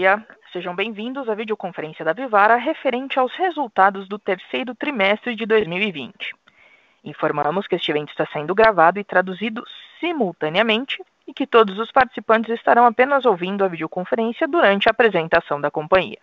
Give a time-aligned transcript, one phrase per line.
[0.00, 0.24] dia.
[0.50, 6.34] Sejam bem-vindos à videoconferência da Vivara referente aos resultados do terceiro trimestre de 2020.
[7.04, 9.62] Informamos que este evento está sendo gravado e traduzido
[10.00, 15.70] simultaneamente e que todos os participantes estarão apenas ouvindo a videoconferência durante a apresentação da
[15.70, 16.18] companhia.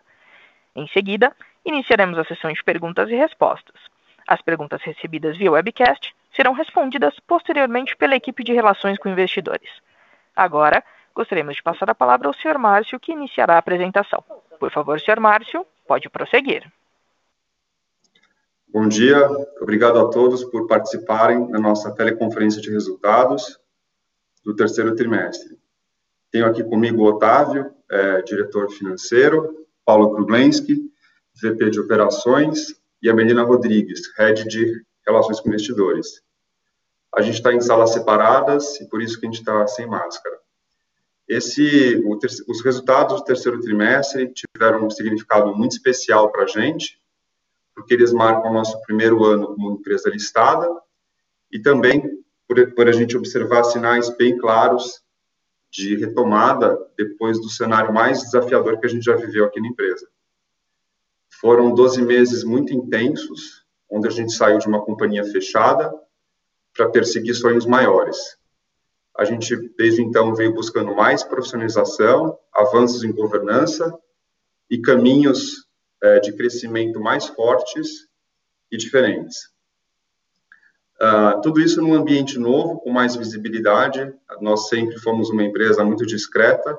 [0.75, 1.31] Em seguida,
[1.63, 3.79] iniciaremos a sessão de perguntas e respostas.
[4.27, 9.69] As perguntas recebidas via webcast serão respondidas posteriormente pela equipe de relações com investidores.
[10.35, 10.83] Agora,
[11.17, 12.59] gostaríamos de passar a palavra ao Sr.
[12.59, 14.23] Márcio, que iniciará a apresentação.
[14.59, 15.19] Por favor, Sr.
[15.19, 16.71] Márcio, pode prosseguir.
[18.67, 19.27] Bom dia,
[19.59, 23.59] obrigado a todos por participarem da nossa teleconferência de resultados
[24.45, 25.57] do terceiro trimestre.
[26.31, 30.91] Tenho aqui comigo o Otávio, é, diretor financeiro, Paulo Kruglenski,
[31.41, 36.21] VP de operações, e a Melina Rodrigues, Head de Relações com Investidores.
[37.15, 40.37] A gente está em salas separadas e por isso que a gente está sem máscara.
[41.27, 42.01] Esse,
[42.47, 47.01] os resultados do terceiro trimestre tiveram um significado muito especial para a gente,
[47.75, 50.67] porque eles marcam o nosso primeiro ano como empresa listada
[51.51, 52.01] e também
[52.47, 55.01] por, por a gente observar sinais bem claros
[55.69, 60.07] de retomada depois do cenário mais desafiador que a gente já viveu aqui na empresa.
[61.41, 65.93] Foram 12 meses muito intensos, onde a gente saiu de uma companhia fechada
[66.73, 68.37] para perseguir sonhos maiores.
[69.17, 73.97] A gente, desde então, veio buscando mais profissionalização, avanços em governança
[74.69, 75.65] e caminhos
[76.01, 78.07] é, de crescimento mais fortes
[78.71, 79.37] e diferentes.
[81.01, 84.11] Uh, tudo isso num ambiente novo, com mais visibilidade.
[84.41, 86.77] Nós sempre fomos uma empresa muito discreta,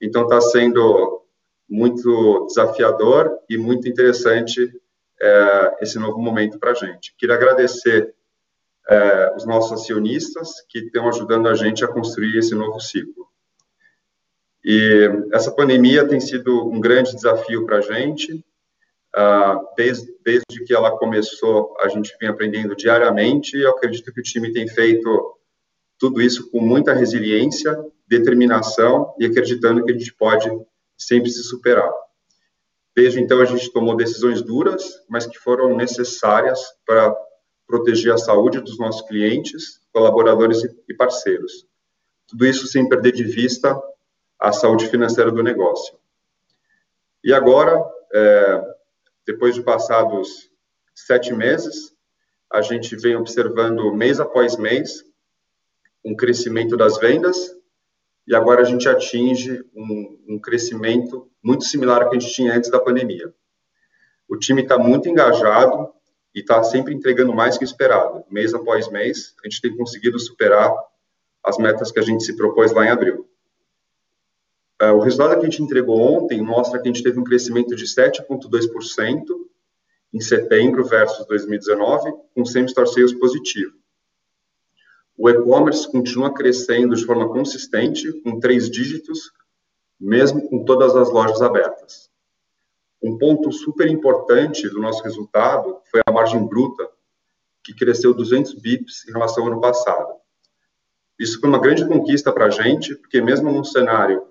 [0.00, 1.24] então está sendo
[1.68, 4.72] muito desafiador e muito interessante
[5.20, 7.14] é, esse novo momento para a gente.
[7.18, 8.14] Queria agradecer
[8.88, 13.26] é, os nossos acionistas que estão ajudando a gente a construir esse novo ciclo.
[14.64, 18.44] E essa pandemia tem sido um grande desafio para a gente.
[19.14, 23.56] Uh, desde, desde que ela começou, a gente vem aprendendo diariamente.
[23.56, 25.38] E eu acredito que o time tem feito
[25.98, 30.50] tudo isso com muita resiliência, determinação e acreditando que a gente pode
[30.98, 31.90] sempre se superar.
[32.94, 37.14] Desde então, a gente tomou decisões duras, mas que foram necessárias para
[37.66, 41.66] proteger a saúde dos nossos clientes, colaboradores e parceiros.
[42.26, 43.80] Tudo isso sem perder de vista
[44.38, 45.98] a saúde financeira do negócio.
[47.24, 47.82] E agora,
[48.12, 48.62] é,
[49.26, 50.50] depois de passados
[50.94, 51.94] sete meses,
[52.50, 55.04] a gente vem observando mês após mês
[56.04, 57.56] um crescimento das vendas
[58.26, 62.54] e agora a gente atinge um, um crescimento muito similar ao que a gente tinha
[62.54, 63.32] antes da pandemia.
[64.28, 65.92] O time está muito engajado,
[66.36, 68.22] e está sempre entregando mais que esperado.
[68.30, 70.70] Mês após mês, a gente tem conseguido superar
[71.42, 73.26] as metas que a gente se propôs lá em abril.
[74.82, 77.74] Uh, o resultado que a gente entregou ontem mostra que a gente teve um crescimento
[77.74, 79.24] de 7,2%
[80.12, 83.72] em setembro versus 2019, com same-store sales positivo.
[85.16, 89.32] O e-commerce continua crescendo de forma consistente, com três dígitos,
[89.98, 92.10] mesmo com todas as lojas abertas.
[93.06, 96.90] Um ponto super importante do nosso resultado foi a margem bruta,
[97.62, 100.12] que cresceu 200 bips em relação ao ano passado.
[101.16, 104.26] Isso foi uma grande conquista para a gente, porque mesmo num cenário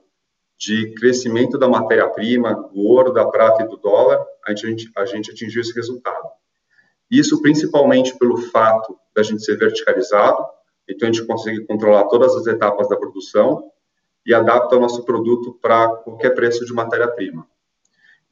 [0.57, 5.31] de crescimento da matéria-prima, do ouro, da prata e do dólar, a gente, a gente
[5.31, 6.27] atingiu esse resultado.
[7.09, 10.45] Isso principalmente pelo fato da gente ser verticalizado,
[10.85, 13.71] então a gente consegue controlar todas as etapas da produção
[14.25, 17.47] e adapta o nosso produto para qualquer preço de matéria-prima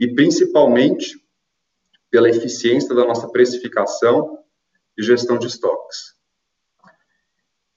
[0.04, 1.18] e principalmente
[2.12, 4.38] pela eficiência da nossa precificação
[4.98, 6.14] e gestão de estoques.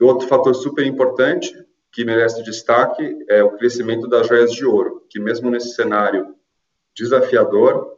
[0.00, 1.54] Outro fator super importante
[1.92, 6.34] que merece destaque é o crescimento das joias de ouro, que mesmo nesse cenário
[6.96, 7.96] desafiador,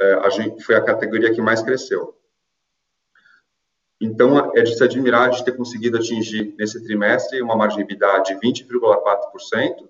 [0.00, 2.18] é, a gente foi a categoria que mais cresceu.
[4.00, 8.34] Então, é de se admirar de ter conseguido atingir nesse trimestre uma margem EBITDA de
[8.34, 9.88] 20,4%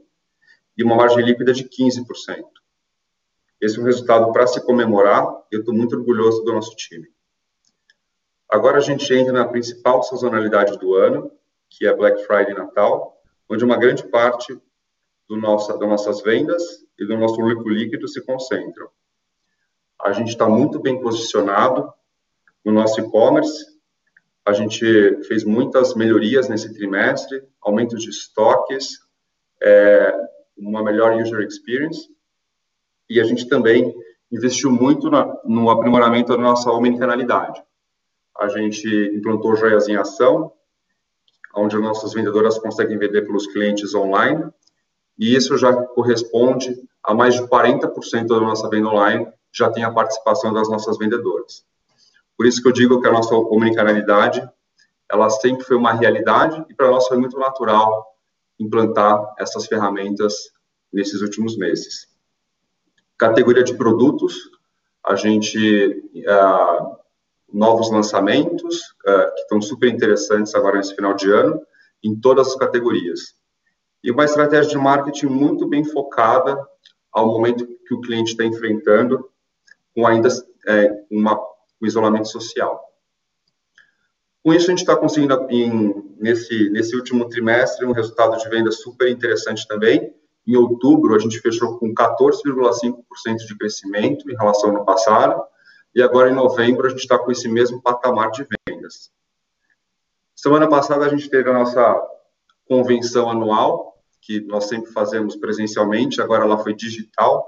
[0.76, 2.44] e uma margem líquida de 15%.
[3.60, 7.08] Esse é um resultado para se comemorar eu estou muito orgulhoso do nosso time.
[8.48, 11.30] Agora a gente entra na principal sazonalidade do ano,
[11.68, 14.58] que é Black Friday Natal, onde uma grande parte
[15.28, 16.62] do nossa, das nossas vendas
[16.98, 18.88] e do nosso lucro líquido se concentram.
[20.00, 21.92] A gente está muito bem posicionado
[22.64, 23.78] no nosso e-commerce,
[24.46, 28.98] a gente fez muitas melhorias nesse trimestre, aumento de estoques,
[29.62, 30.14] é,
[30.56, 32.08] uma melhor user experience,
[33.08, 33.94] e a gente também
[34.30, 37.62] investiu muito na, no aprimoramento da nossa omnicanalidade.
[38.38, 40.52] A gente implantou joias em ação,
[41.56, 44.44] onde nossas vendedoras conseguem vender pelos clientes online,
[45.18, 49.90] e isso já corresponde a mais de 40% da nossa venda online já tem a
[49.90, 51.64] participação das nossas vendedoras.
[52.36, 54.46] Por isso que eu digo que a nossa omnicanalidade,
[55.10, 58.06] ela sempre foi uma realidade e para nós foi muito natural
[58.60, 60.34] implantar essas ferramentas
[60.92, 62.06] nesses últimos meses.
[63.18, 64.34] Categoria de produtos,
[65.04, 66.96] a gente uh,
[67.52, 71.60] novos lançamentos uh, que estão super interessantes agora nesse final de ano
[72.04, 73.38] em todas as categorias
[74.02, 76.56] e uma estratégia de marketing muito bem focada
[77.12, 79.28] ao momento que o cliente está enfrentando
[79.94, 80.28] com ainda
[80.66, 81.38] é, uma,
[81.80, 82.80] um isolamento social.
[84.44, 88.70] Com isso, a gente está conseguindo, em, nesse, nesse último trimestre, um resultado de venda
[88.70, 90.14] super interessante também.
[90.48, 95.42] Em outubro, a gente fechou com 14,5% de crescimento em relação ao ano passado,
[95.94, 99.10] e agora em novembro, a gente está com esse mesmo patamar de vendas.
[100.34, 102.02] Semana passada, a gente teve a nossa
[102.66, 107.46] convenção anual, que nós sempre fazemos presencialmente, agora ela foi digital.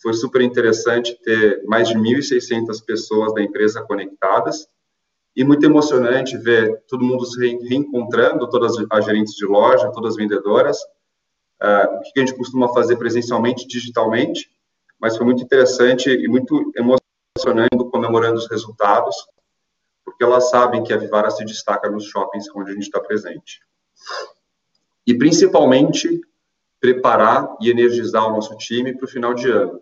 [0.00, 4.68] Foi super interessante ter mais de 1.600 pessoas da empresa conectadas
[5.34, 10.16] e muito emocionante ver todo mundo se reencontrando, todas as gerentes de loja, todas as
[10.16, 10.78] vendedoras.
[11.62, 14.50] Uh, o que a gente costuma fazer presencialmente, digitalmente,
[14.98, 19.16] mas foi muito interessante e muito emocionante comemorando os resultados,
[20.04, 23.60] porque elas sabem que a Vivara se destaca nos shoppings onde a gente está presente
[25.06, 26.20] e principalmente
[26.78, 29.80] preparar e energizar o nosso time para o final de ano,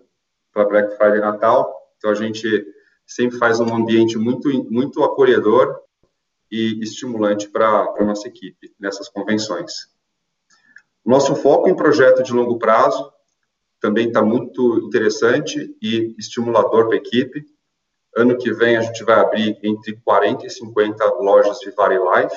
[0.53, 1.75] para Black Friday Natal.
[1.99, 2.65] Então a gente
[3.05, 5.81] sempre faz um ambiente muito muito acolhedor
[6.51, 9.96] e estimulante para a nossa equipe nessas convenções.
[11.07, 13.13] Nosso foco em projeto de longo prazo
[13.81, 17.47] também está muito interessante e estimulador para a equipe.
[18.17, 22.37] Ano que vem a gente vai abrir entre 40 e 50 lojas de Vare Life.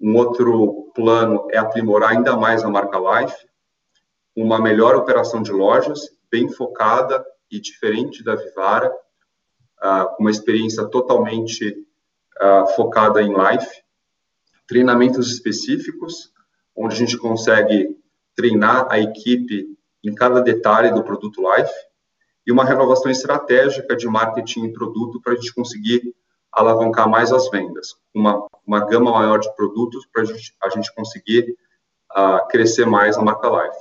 [0.00, 3.36] Um outro plano é aprimorar ainda mais a marca Life,
[4.34, 11.86] uma melhor operação de lojas, bem focada e diferente da Vivara, uh, uma experiência totalmente
[12.40, 13.82] uh, focada em Life,
[14.66, 16.34] treinamentos específicos,
[16.76, 17.96] onde a gente consegue
[18.34, 19.66] treinar a equipe
[20.04, 21.72] em cada detalhe do produto Life,
[22.46, 26.14] e uma renovação estratégica de marketing e produto para a gente conseguir
[26.52, 31.56] alavancar mais as vendas, uma, uma gama maior de produtos para a gente conseguir
[32.16, 33.78] uh, crescer mais a marca Life.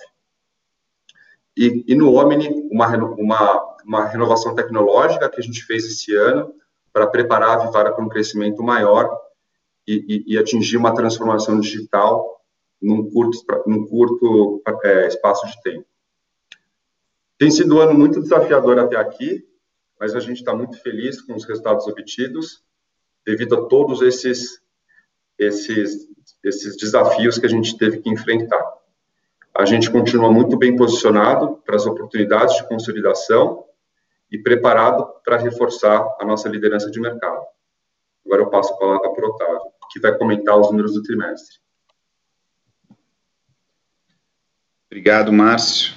[1.55, 6.53] E, e no Omni, uma, uma, uma renovação tecnológica que a gente fez esse ano
[6.91, 9.15] para preparar a Vivara para um crescimento maior
[9.87, 12.34] e, e, e atingir uma transformação digital
[12.85, 15.85] num curto, num curto é, espaço de tempo.
[17.37, 19.43] Tem sido um ano muito desafiador até aqui,
[19.99, 22.63] mas a gente está muito feliz com os resultados obtidos,
[23.25, 24.61] devido a todos esses,
[25.37, 26.07] esses,
[26.43, 28.63] esses desafios que a gente teve que enfrentar.
[29.57, 33.65] A gente continua muito bem posicionado para as oportunidades de consolidação
[34.31, 37.43] e preparado para reforçar a nossa liderança de mercado.
[38.25, 39.61] Agora eu passo a palavra para o Otávio,
[39.91, 41.64] que vai comentar os números do trimestre.
[44.89, 45.93] Obrigado, Márcio.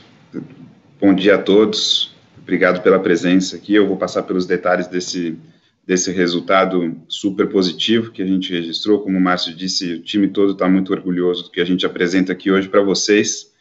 [1.00, 2.18] Bom dia a todos
[2.48, 3.74] obrigado pela presença aqui.
[3.74, 5.38] Eu vou passar pelos detalhes desse,
[5.86, 9.02] desse resultado super positivo que a gente registrou.
[9.02, 12.32] Como o Márcio disse, o time todo está muito orgulhoso do que a gente apresenta
[12.32, 13.52] aqui hoje para vocês.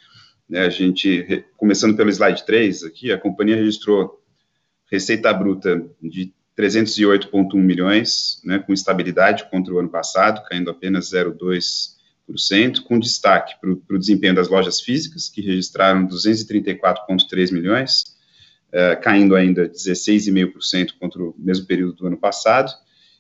[0.50, 4.24] Né, a gente, começando pelo slide 3 aqui, a companhia registrou
[4.90, 11.97] receita bruta de 308,1 milhões, né, com estabilidade contra o ano passado, caindo apenas 0,2%,
[12.86, 18.18] com destaque para o desempenho das lojas físicas, que registraram 234,3 milhões,
[18.72, 22.72] é, caindo ainda 16,5% contra o mesmo período do ano passado,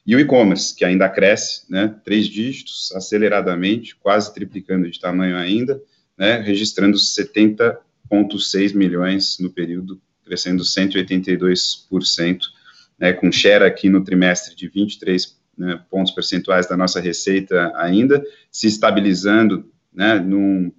[0.06, 5.82] e o e-commerce, que ainda cresce, né, três dígitos, aceleradamente, quase triplicando de tamanho ainda,
[6.18, 12.40] né, registrando 70,6 milhões no período, crescendo 182%,
[12.98, 18.24] né, com share aqui no trimestre de 23 né, pontos percentuais da nossa receita ainda,
[18.52, 20.72] se estabilizando né, num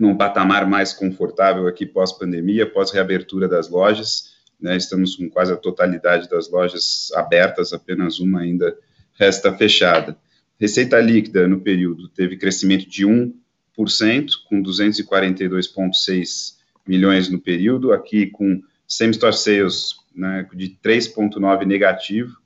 [0.00, 6.26] num patamar mais confortável aqui pós-pandemia, pós-reabertura das lojas, né, estamos com quase a totalidade
[6.26, 8.74] das lojas abertas, apenas uma ainda
[9.18, 10.16] resta fechada.
[10.58, 13.34] Receita líquida no período teve crescimento de 1%,
[14.48, 16.54] com 242,6
[16.88, 22.38] milhões no período, aqui com same-store sales né, de 3,9 negativo,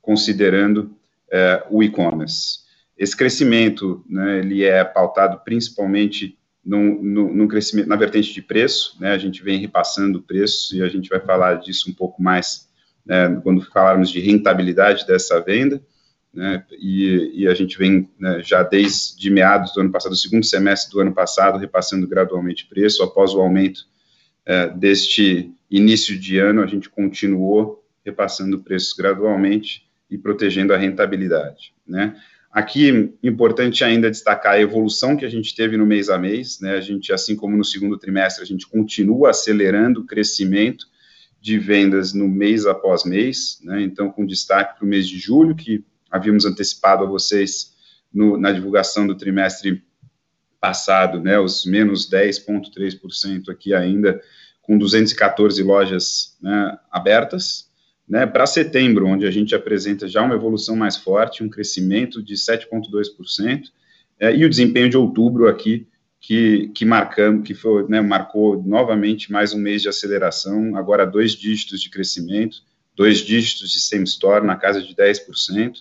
[0.00, 0.96] considerando
[1.32, 2.60] eh, o e-commerce.
[2.96, 9.18] Esse crescimento, né, ele é pautado principalmente num, crescimento na vertente de preço, né, a
[9.18, 12.68] gente vem repassando preços e a gente vai falar disso um pouco mais
[13.04, 15.82] né, quando falarmos de rentabilidade dessa venda,
[16.32, 20.46] né, e, e, a gente vem né, já desde meados do ano passado, do segundo
[20.46, 23.86] semestre do ano passado, repassando gradualmente preço após o aumento
[24.46, 31.74] é, deste início de ano, a gente continuou repassando preços gradualmente e protegendo a rentabilidade,
[31.86, 32.14] né?
[32.52, 36.72] Aqui, importante ainda destacar a evolução que a gente teve no mês a mês, né?
[36.72, 40.86] A gente, assim como no segundo trimestre, a gente continua acelerando o crescimento
[41.40, 43.80] de vendas no mês após mês, né?
[43.80, 47.72] Então, com destaque para o mês de julho, que havíamos antecipado a vocês
[48.12, 49.82] no, na divulgação do trimestre
[50.60, 51.38] passado, né?
[51.38, 54.20] Os menos 10,3% aqui ainda,
[54.60, 57.71] com 214 lojas né, abertas,
[58.08, 58.26] né?
[58.26, 63.64] Para setembro, onde a gente apresenta já uma evolução mais forte, um crescimento de 7,2%,
[64.20, 65.88] é, e o desempenho de outubro aqui
[66.20, 71.32] que, que marcamos, que foi, né, marcou novamente mais um mês de aceleração, agora dois
[71.32, 72.58] dígitos de crescimento,
[72.94, 75.78] dois dígitos de same store na casa de 10%,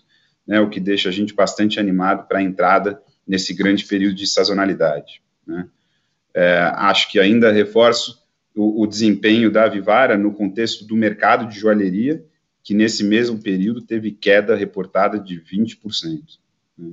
[0.48, 4.26] né, o que deixa a gente bastante animado para a entrada nesse grande período de
[4.26, 5.22] sazonalidade.
[5.46, 5.68] Né.
[6.34, 8.21] É, acho que ainda reforço
[8.56, 12.24] o, o, desempenho da Vivara no contexto do mercado de joalheria,
[12.64, 16.22] que nesse mesmo período teve queda reportada de 20%.
[16.78, 16.92] Né.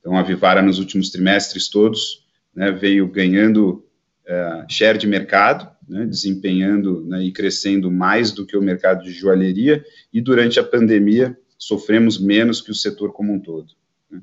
[0.00, 3.84] Então, a Vivara nos últimos trimestres todos né, veio ganhando
[4.26, 9.12] é, share de mercado, né, desempenhando né, e crescendo mais do que o mercado de
[9.12, 13.72] joalheria, e durante a pandemia sofremos menos que o setor como um todo.
[14.10, 14.20] Né.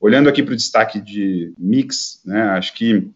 [0.00, 3.10] Olhando aqui para o destaque de mix, né, acho que,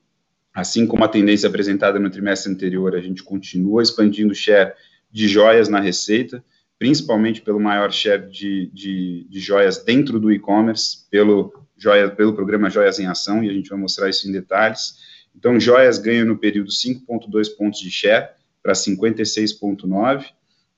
[0.56, 4.72] assim como a tendência apresentada no trimestre anterior, a gente continua expandindo o share
[5.12, 6.42] de joias na receita,
[6.78, 11.52] principalmente pelo maior share de, de, de joias dentro do e-commerce, pelo
[12.16, 14.94] pelo programa Joias em Ação, e a gente vai mostrar isso em detalhes.
[15.36, 18.30] Então, joias ganha no período 5,2 pontos de share
[18.62, 20.24] para 56,9,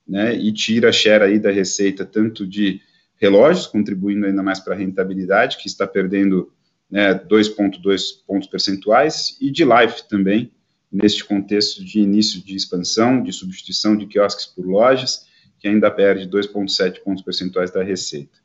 [0.09, 2.81] né, e tira share aí da receita tanto de
[3.15, 6.53] relógios, contribuindo ainda mais para a rentabilidade, que está perdendo
[6.91, 10.53] né, 2,2 pontos percentuais, e de life também,
[10.91, 15.27] neste contexto de início de expansão, de substituição de quiosques por lojas,
[15.59, 18.39] que ainda perde 2,7 pontos percentuais da receita.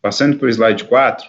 [0.00, 1.28] Passando para o slide 4,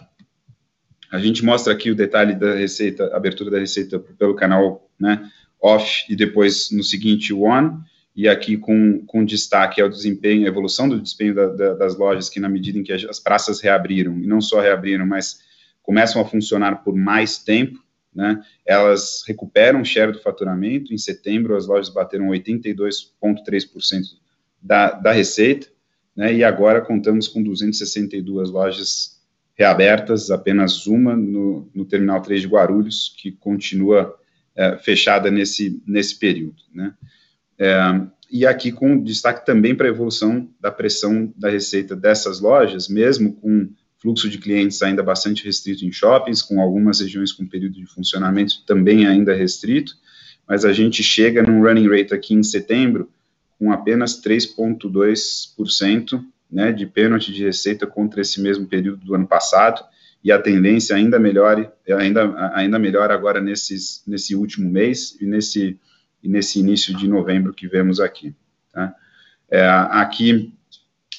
[1.11, 5.29] a gente mostra aqui o detalhe da receita, abertura da receita pelo canal né,
[5.61, 7.77] off e depois no seguinte one,
[8.15, 12.29] e aqui com, com destaque ao desempenho, a evolução do desempenho da, da, das lojas,
[12.29, 15.39] que na medida em que as praças reabriram, e não só reabriram, mas
[15.89, 21.65] começam a funcionar por mais tempo, né, elas recuperam share do faturamento, em setembro as
[21.65, 24.03] lojas bateram 82,3%
[24.61, 25.65] da, da receita,
[26.15, 29.19] né, e agora contamos com 262 lojas
[29.55, 34.15] reabertas, apenas uma no, no Terminal 3 de Guarulhos, que continua
[34.55, 36.61] é, fechada nesse, nesse período.
[36.71, 36.93] Né?
[37.57, 37.79] É,
[38.29, 43.33] e aqui com destaque também para a evolução da pressão da receita dessas lojas, mesmo
[43.33, 43.67] com
[43.99, 48.63] fluxo de clientes ainda bastante restrito em shoppings, com algumas regiões com período de funcionamento
[48.65, 49.93] também ainda restrito,
[50.47, 53.09] mas a gente chega num running rate aqui em setembro
[53.59, 59.83] com apenas 3,2% né, de pênalti de receita contra esse mesmo período do ano passado,
[60.23, 65.79] e a tendência ainda melhore, ainda, ainda melhor agora nesses, nesse último mês e nesse,
[66.21, 68.35] e nesse início de novembro que vemos aqui.
[68.73, 68.93] Tá?
[69.49, 70.53] É, aqui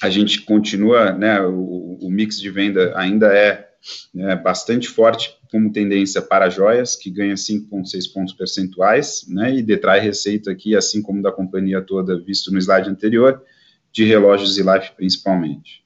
[0.01, 3.69] a gente continua, né, o, o mix de venda ainda é
[4.13, 9.99] né, bastante forte como tendência para joias, que ganha 5,6 pontos percentuais, né, e detrai
[9.99, 13.43] receita aqui, assim como da companhia toda, visto no slide anterior,
[13.91, 15.83] de relógios e life principalmente.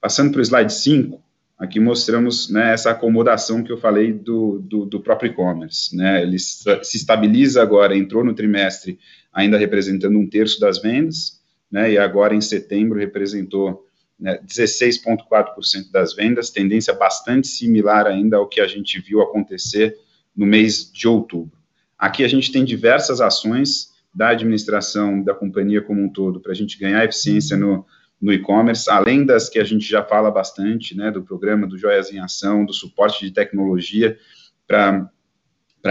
[0.00, 1.22] Passando para o slide 5,
[1.58, 5.94] aqui mostramos né, essa acomodação que eu falei do, do, do próprio e-commerce.
[5.94, 8.98] Né, ele se estabiliza agora, entrou no trimestre
[9.32, 11.43] ainda representando um terço das vendas,
[11.74, 13.84] né, e agora em setembro representou
[14.16, 19.96] né, 16,4% das vendas, tendência bastante similar ainda ao que a gente viu acontecer
[20.36, 21.58] no mês de outubro.
[21.98, 26.54] Aqui a gente tem diversas ações da administração da companhia como um todo, para a
[26.54, 27.84] gente ganhar eficiência no,
[28.22, 32.12] no e-commerce, além das que a gente já fala bastante, né, do programa do Joias
[32.12, 34.16] em Ação, do suporte de tecnologia
[34.64, 35.10] para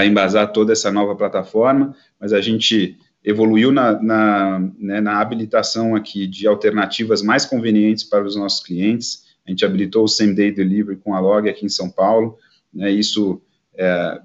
[0.05, 6.27] embasar toda essa nova plataforma, mas a gente evoluiu na, na, né, na habilitação aqui
[6.27, 10.97] de alternativas mais convenientes para os nossos clientes, a gente habilitou o Same Day Delivery
[10.97, 12.37] com a Log aqui em São Paulo,
[12.73, 13.41] né, isso
[13.75, 14.21] é,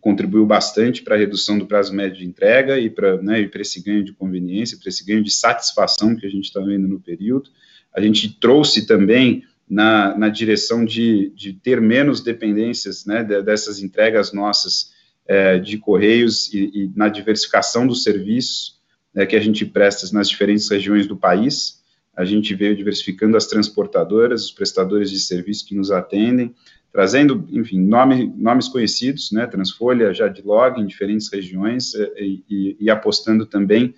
[0.00, 4.04] contribuiu bastante para a redução do prazo médio de entrega e para né, esse ganho
[4.04, 7.50] de conveniência, para esse ganho de satisfação que a gente está vendo no período.
[7.94, 14.32] A gente trouxe também na, na direção de, de ter menos dependências né, dessas entregas
[14.32, 14.92] nossas
[15.28, 18.78] é, de correios e, e, na diversificação dos serviços
[19.14, 21.82] né, que a gente presta nas diferentes regiões do país.
[22.16, 26.54] A gente veio diversificando as transportadoras, os prestadores de serviço que nos atendem,
[26.90, 32.90] trazendo, enfim, nome, nomes conhecidos, né, Transfolha, Jadlog, em diferentes regiões, eh, e, e, e
[32.90, 33.94] apostando também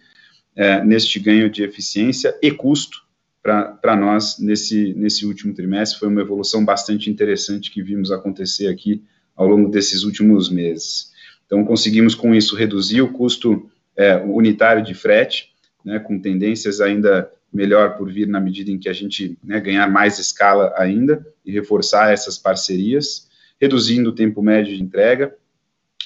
[0.56, 3.02] é, neste ganho de eficiência e custo
[3.40, 5.98] para nós nesse, nesse último trimestre.
[5.98, 9.02] Foi uma evolução bastante interessante que vimos acontecer aqui
[9.34, 11.09] ao longo desses últimos meses.
[11.50, 15.50] Então, conseguimos com isso reduzir o custo é, unitário de frete,
[15.84, 19.90] né, com tendências ainda melhor por vir na medida em que a gente né, ganhar
[19.90, 23.28] mais escala ainda e reforçar essas parcerias,
[23.60, 25.34] reduzindo o tempo médio de entrega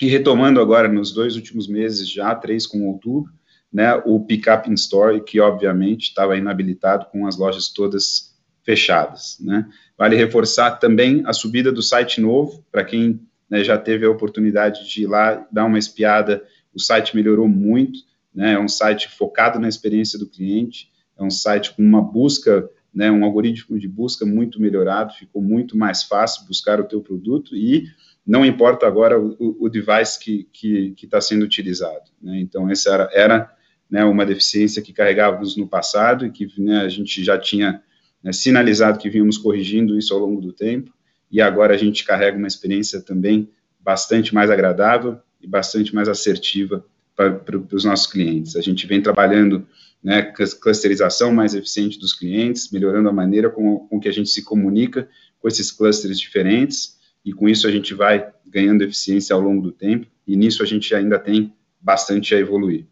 [0.01, 3.31] e retomando agora nos dois últimos meses, já três com outubro,
[3.71, 9.37] né, o pick-up in store, que obviamente estava inabilitado com as lojas todas fechadas.
[9.41, 9.69] Né.
[9.99, 13.21] Vale reforçar também a subida do site novo, para quem
[13.55, 16.43] né, já teve a oportunidade de ir lá dar uma espiada,
[16.75, 18.01] o site melhorou muito,
[18.35, 22.69] né, é um site focado na experiência do cliente, é um site com uma busca,
[22.93, 27.55] né, um algoritmo de busca muito melhorado, ficou muito mais fácil buscar o teu produto
[27.55, 27.85] e
[28.27, 32.11] não importa agora o, o device que está sendo utilizado.
[32.21, 33.57] Né, então, essa era, era
[33.89, 37.81] né, uma deficiência que carregávamos no passado e que né, a gente já tinha
[38.21, 40.93] né, sinalizado que vínhamos corrigindo isso ao longo do tempo,
[41.35, 43.51] e agora a gente carrega uma experiência também
[43.81, 46.87] bastante mais agradável e bastante mais assertiva
[47.17, 48.55] para, os nossos clientes.
[48.55, 49.67] A gente vem trabalhando
[50.01, 54.45] né, clusterização mais eficiente dos clientes, melhorando a maneira com, com que a gente se
[54.45, 55.09] comunica
[55.41, 59.73] com esses clusters diferentes, e com isso a gente vai ganhando eficiência ao longo do
[59.73, 62.87] tempo, e nisso a gente ainda tem bastante a evoluir.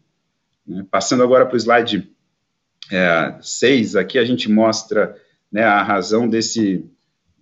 [0.67, 0.85] Né?
[0.91, 2.11] Passando agora para o slide
[3.41, 5.15] 6, é, aqui a gente mostra
[5.49, 6.85] né, a razão desse,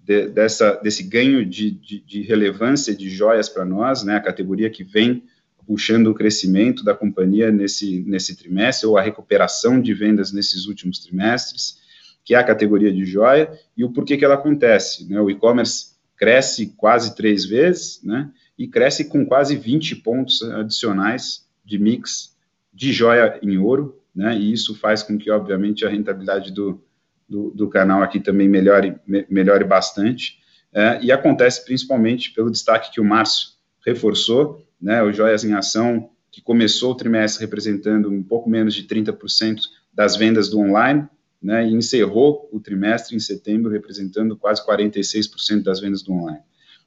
[0.03, 4.69] de, dessa, desse ganho de, de, de relevância de joias para nós, né, a categoria
[4.69, 5.23] que vem
[5.65, 10.99] puxando o crescimento da companhia nesse, nesse trimestre, ou a recuperação de vendas nesses últimos
[10.99, 11.77] trimestres,
[12.25, 15.07] que é a categoria de joia, e o porquê que ela acontece.
[15.09, 15.19] Né?
[15.21, 18.29] O e-commerce cresce quase três vezes, né?
[18.57, 22.35] e cresce com quase 20 pontos adicionais de mix
[22.73, 24.37] de joia em ouro, né?
[24.37, 26.83] e isso faz com que, obviamente, a rentabilidade do,
[27.31, 30.37] do, do canal aqui também melhore, me, melhore bastante,
[30.73, 33.51] é, e acontece principalmente pelo destaque que o Márcio
[33.85, 38.83] reforçou, né, o Joias em Ação, que começou o trimestre representando um pouco menos de
[38.83, 39.61] 30%
[39.93, 41.07] das vendas do online,
[41.41, 46.41] né, e encerrou o trimestre em setembro representando quase 46% das vendas do online,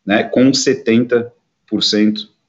[0.04, 1.30] né, com 70%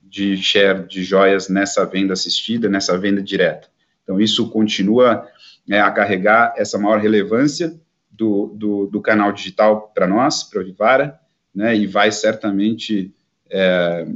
[0.03, 3.69] de share de joias nessa venda assistida, nessa venda direta.
[4.03, 5.27] Então, isso continua
[5.69, 7.79] é, a carregar essa maior relevância
[8.17, 11.19] do, do, do canal digital para nós, para a Vivara,
[11.53, 13.13] né, e vai certamente
[13.49, 14.07] é,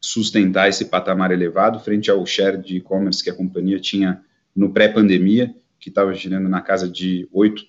[0.00, 4.22] sustentar esse patamar elevado frente ao share de e-commerce que a companhia tinha
[4.54, 7.66] no pré-pandemia, que estava girando na casa de 8%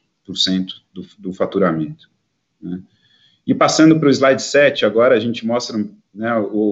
[0.93, 2.09] do, do faturamento.
[2.61, 2.81] Né.
[3.45, 5.77] E passando para o slide 7, agora a gente mostra
[6.13, 6.29] né,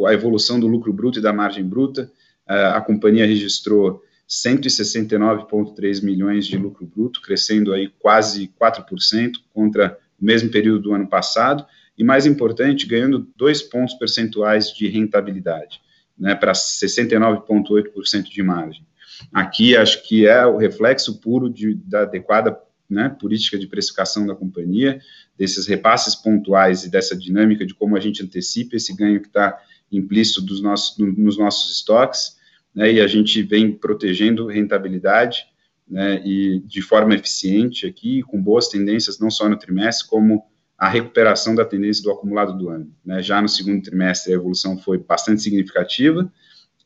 [0.08, 2.12] a evolução do lucro bruto e da margem bruta.
[2.46, 10.50] A companhia registrou 169,3 milhões de lucro bruto, crescendo aí quase 4% contra o mesmo
[10.50, 11.66] período do ano passado,
[11.98, 15.82] e mais importante, ganhando dois pontos percentuais de rentabilidade,
[16.18, 18.86] né, para 69,8% de margem.
[19.32, 22.60] Aqui acho que é o reflexo puro de, da adequada
[22.90, 25.00] né, política de precificação da companhia,
[25.38, 29.58] desses repasses pontuais e dessa dinâmica de como a gente antecipa esse ganho que está
[29.92, 32.35] implícito dos nossos, no, nos nossos estoques,
[32.76, 35.46] né, e a gente vem protegendo rentabilidade
[35.88, 40.44] né, e de forma eficiente aqui, com boas tendências, não só no trimestre, como
[40.78, 42.92] a recuperação da tendência do acumulado do ano.
[43.06, 43.22] Né.
[43.24, 46.32] Já no segundo trimestre, a evolução foi bastante significativa,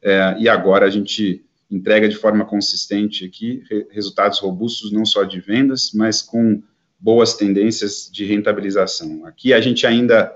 [0.02, 5.40] é, e agora a gente entrega de forma consistente aqui resultados robustos, não só de
[5.40, 6.62] vendas, mas com
[7.00, 9.26] boas tendências de rentabilização.
[9.26, 10.36] Aqui a gente ainda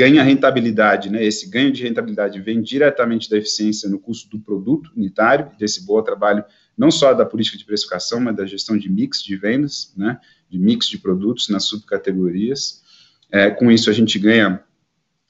[0.00, 1.22] ganha rentabilidade, né?
[1.22, 6.00] Esse ganho de rentabilidade vem diretamente da eficiência no custo do produto unitário, desse bom
[6.02, 6.42] trabalho
[6.76, 10.18] não só da política de precificação, mas da gestão de mix de vendas, né?
[10.48, 12.82] De mix de produtos nas subcategorias.
[13.30, 14.64] É, com isso a gente ganha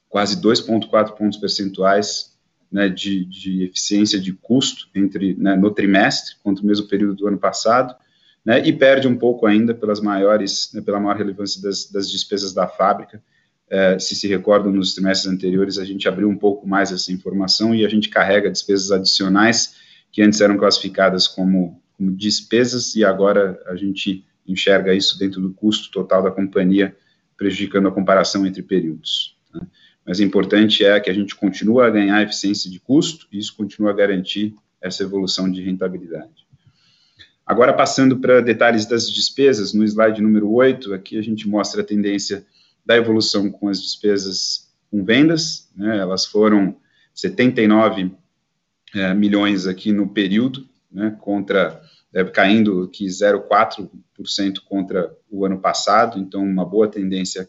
[0.08, 2.38] quase 2,4 pontos percentuais
[2.70, 7.26] né, de, de, eficiência de custo entre né, no trimestre contra o mesmo período do
[7.26, 7.92] ano passado,
[8.44, 12.52] né, e perde um pouco ainda pelas maiores, né, pela maior relevância das, das despesas
[12.52, 13.20] da fábrica,
[13.70, 17.72] é, se se recordam, nos trimestres anteriores, a gente abriu um pouco mais essa informação
[17.72, 19.76] e a gente carrega despesas adicionais
[20.10, 25.52] que antes eram classificadas como, como despesas e agora a gente enxerga isso dentro do
[25.52, 26.96] custo total da companhia,
[27.36, 29.36] prejudicando a comparação entre períodos.
[29.54, 29.60] Né?
[30.04, 33.56] Mas o importante é que a gente continua a ganhar eficiência de custo e isso
[33.56, 36.48] continua a garantir essa evolução de rentabilidade.
[37.46, 41.84] Agora, passando para detalhes das despesas, no slide número 8, aqui a gente mostra a
[41.84, 42.44] tendência
[42.84, 46.76] da evolução com as despesas com vendas, né, elas foram
[47.14, 48.12] 79
[48.94, 51.80] é, milhões aqui no período, né, contra
[52.12, 57.48] é, caindo aqui 0,4% contra o ano passado, então uma boa tendência,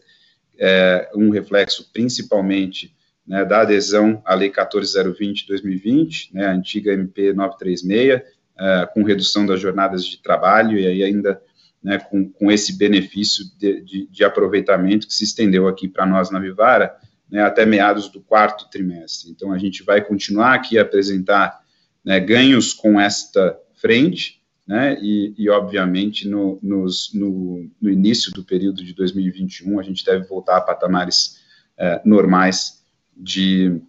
[0.58, 2.94] é, um reflexo principalmente
[3.26, 8.22] né, da adesão à Lei 14020 de 2020, né, a antiga MP 936,
[8.58, 11.42] é, com redução das jornadas de trabalho e aí ainda
[11.82, 16.30] né, com, com esse benefício de, de, de aproveitamento que se estendeu aqui para nós
[16.30, 16.94] na Vivara,
[17.30, 19.30] né, até meados do quarto trimestre.
[19.30, 21.60] Então, a gente vai continuar aqui a apresentar
[22.04, 28.44] né, ganhos com esta frente, né, e, e obviamente, no, nos, no, no, início do
[28.44, 31.40] período de 2021, a gente deve voltar a patamares
[31.76, 32.80] é, normais
[33.16, 33.80] de,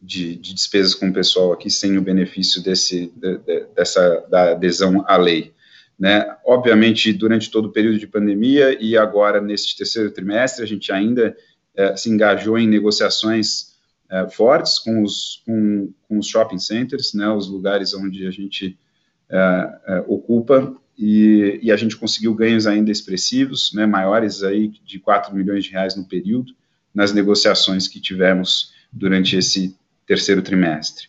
[0.00, 4.52] de, de, despesas com o pessoal aqui, sem o benefício desse, de, de, dessa, da
[4.52, 5.52] adesão à lei.
[5.98, 6.24] Né?
[6.44, 11.36] Obviamente, durante todo o período de pandemia e agora neste terceiro trimestre, a gente ainda
[11.74, 13.76] é, se engajou em negociações
[14.08, 18.78] é, fortes com os, com, com, os shopping centers, né, os lugares onde a gente
[19.30, 25.34] é ocupa, e, e, a gente conseguiu ganhos ainda expressivos, né, maiores aí de 4
[25.34, 26.54] milhões de reais no período,
[26.94, 31.08] nas negociações que tivemos durante esse terceiro trimestre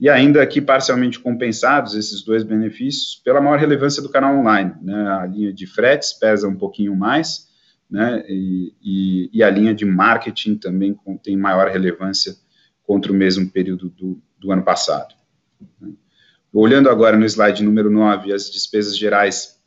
[0.00, 4.74] e ainda aqui parcialmente compensados esses dois benefícios pela maior relevância do canal online.
[4.80, 4.94] Né?
[5.08, 7.48] A linha de fretes pesa um pouquinho mais,
[7.90, 8.24] né?
[8.28, 12.36] e, e, e a linha de marketing também tem maior relevância
[12.84, 15.14] contra o mesmo período do, do ano passado.
[16.52, 19.60] Olhando agora no slide número 9, as despesas gerais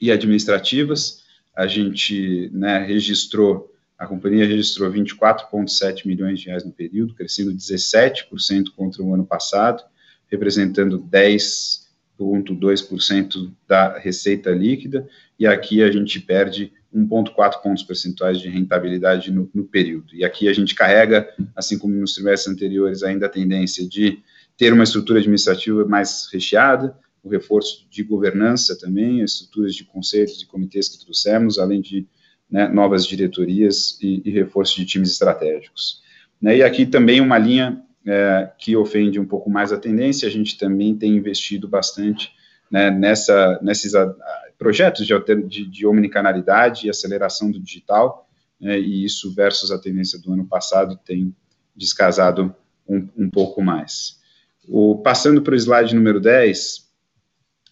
[0.00, 7.14] e administrativas, a gente né, registrou a companhia registrou 24,7 milhões de reais no período,
[7.14, 9.82] crescendo 17% contra o ano passado,
[10.28, 19.32] representando 10,2% da receita líquida, e aqui a gente perde 1,4 pontos percentuais de rentabilidade
[19.32, 20.14] no, no, período.
[20.14, 24.20] E aqui a gente carrega, assim como nos trimestres anteriores, ainda a tendência de
[24.56, 30.40] ter uma estrutura administrativa mais recheada, o reforço de governança também, as estruturas de conselhos
[30.40, 32.06] e comitês que trouxemos, além de
[32.50, 36.02] né, novas diretorias e, e, reforço de times estratégicos.
[36.40, 40.30] Né, e aqui também uma linha é, que ofende um pouco mais a tendência, a
[40.30, 42.32] gente também tem investido bastante
[42.70, 44.14] né, nessa, nesses a,
[44.56, 45.14] projetos de,
[45.46, 48.28] de, de omnicanalidade e aceleração do digital,
[48.60, 51.34] né, e isso versus a tendência do ano passado tem
[51.76, 52.54] descasado
[52.88, 54.18] um, um pouco mais.
[54.66, 56.88] O, passando para o slide número 10,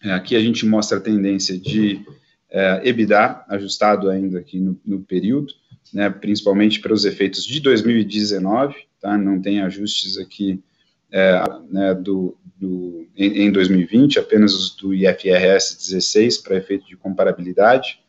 [0.03, 2.05] é, aqui a gente mostra a tendência de
[2.49, 5.53] é, EBITDA ajustado ainda aqui no, no período,
[5.93, 10.61] né, principalmente para os efeitos de 2019, tá, não tem ajustes aqui
[11.11, 16.97] é, né, do, do, em, em, 2020, apenas os do IFRS 16 para efeito de
[16.97, 17.99] comparabilidade,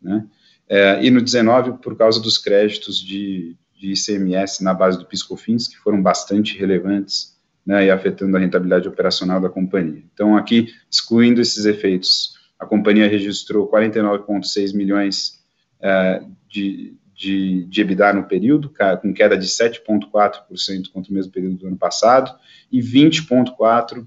[0.00, 0.26] né,
[0.68, 5.66] é, e no 19 por causa dos créditos de, de ICMS na base do PiscoFins,
[5.66, 10.02] que foram bastante relevantes né, e afetando a rentabilidade operacional da companhia.
[10.12, 15.38] Então, aqui, excluindo esses efeitos a companhia registrou 49,6 milhões
[15.80, 21.56] é, de, de, de EBITDA no período, com queda de 7,4% contra o mesmo período
[21.56, 22.36] do ano passado,
[22.70, 24.06] e 20,4%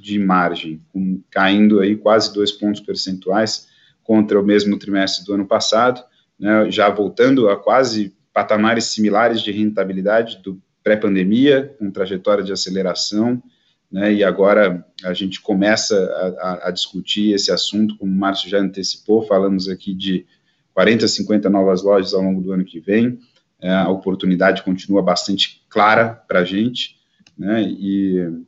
[0.00, 3.66] de margem, com, caindo aí quase dois pontos percentuais
[4.04, 6.02] contra o mesmo trimestre do ano passado,
[6.38, 13.42] né, já voltando a quase patamares similares de rentabilidade do pré-pandemia, com trajetória de aceleração,
[13.90, 15.96] né, e agora a gente começa
[16.40, 20.26] a, a, discutir esse assunto, como o Márcio já antecipou, falamos aqui de
[20.74, 23.18] 40, 50 novas lojas ao longo do ano que vem,
[23.60, 26.96] é, a oportunidade continua bastante clara para a gente,
[27.36, 28.44] né, e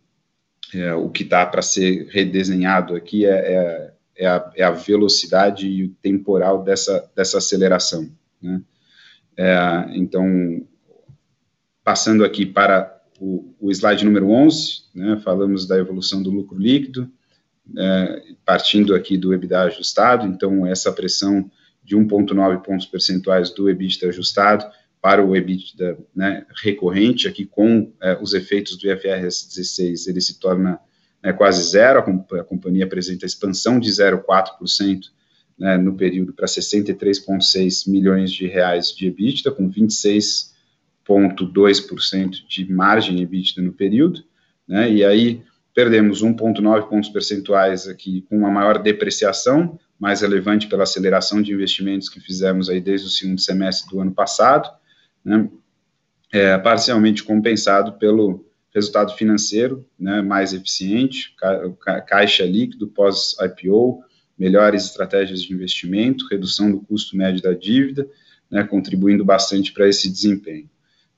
[0.75, 5.67] é, o que está para ser redesenhado aqui é, é, é, a, é, a, velocidade
[5.67, 8.09] e o temporal dessa, dessa aceleração.
[8.41, 8.63] Né.
[9.37, 10.65] É, então,
[11.83, 17.09] passando aqui para o, o slide número 11, né, falamos da evolução do lucro líquido,
[17.77, 21.49] é, partindo aqui do EBITDA ajustado, então essa pressão
[21.85, 24.65] de 1,9 pontos percentuais do EBITDA ajustado
[25.03, 30.41] para o EBITDA né, recorrente, aqui com é, os efeitos do IFRS 16, ele se
[30.41, 30.81] torna
[31.23, 35.03] né, quase zero, a, a, companhia apresenta expansão de 0,4%
[35.59, 40.55] né, no período para 63,6 milhões de reais de EBITDA, com 26
[41.11, 44.23] 0,2% de margem EBITDA no período,
[44.67, 45.43] né, e aí
[45.75, 52.09] perdemos 1,9 pontos percentuais aqui com uma maior depreciação, mais relevante pela aceleração de investimentos
[52.09, 54.69] que fizemos aí desde o segundo semestre do ano passado,
[55.25, 55.49] né,
[56.33, 64.05] é, parcialmente compensado pelo resultado financeiro né, mais eficiente, ca caixa líquido pós-IPO,
[64.39, 68.09] melhores estratégias de investimento, redução do custo médio da dívida,
[68.51, 70.69] né, contribuindo bastante para esse desempenho.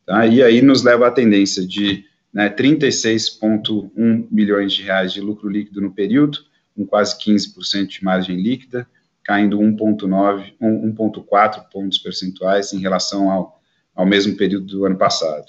[0.06, 0.26] Tá?
[0.26, 5.80] E aí nos leva à tendência de né, 36,1 milhões de reais de lucro líquido
[5.80, 6.38] no período,
[6.74, 8.86] com quase 15% de margem líquida,
[9.22, 13.60] caindo 1,9, 1,4 pontos percentuais em relação ao,
[13.94, 15.46] ao mesmo período do ano passado.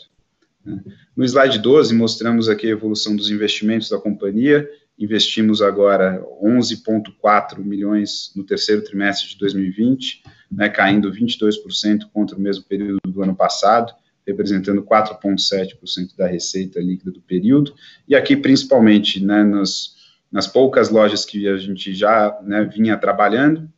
[0.65, 0.81] Né.
[1.15, 4.67] No slide 12, mostramos aqui a evolução dos investimentos da companhia.
[4.97, 12.63] Investimos agora 11,4 milhões no terceiro trimestre de 2020, né, caindo 22% contra o mesmo
[12.65, 13.93] período do ano passado,
[14.27, 17.73] representando 4,7% da receita líquida do período.
[18.07, 19.95] E aqui, principalmente, né, nos,
[20.31, 23.69] nas poucas lojas que a gente já né, vinha trabalhando,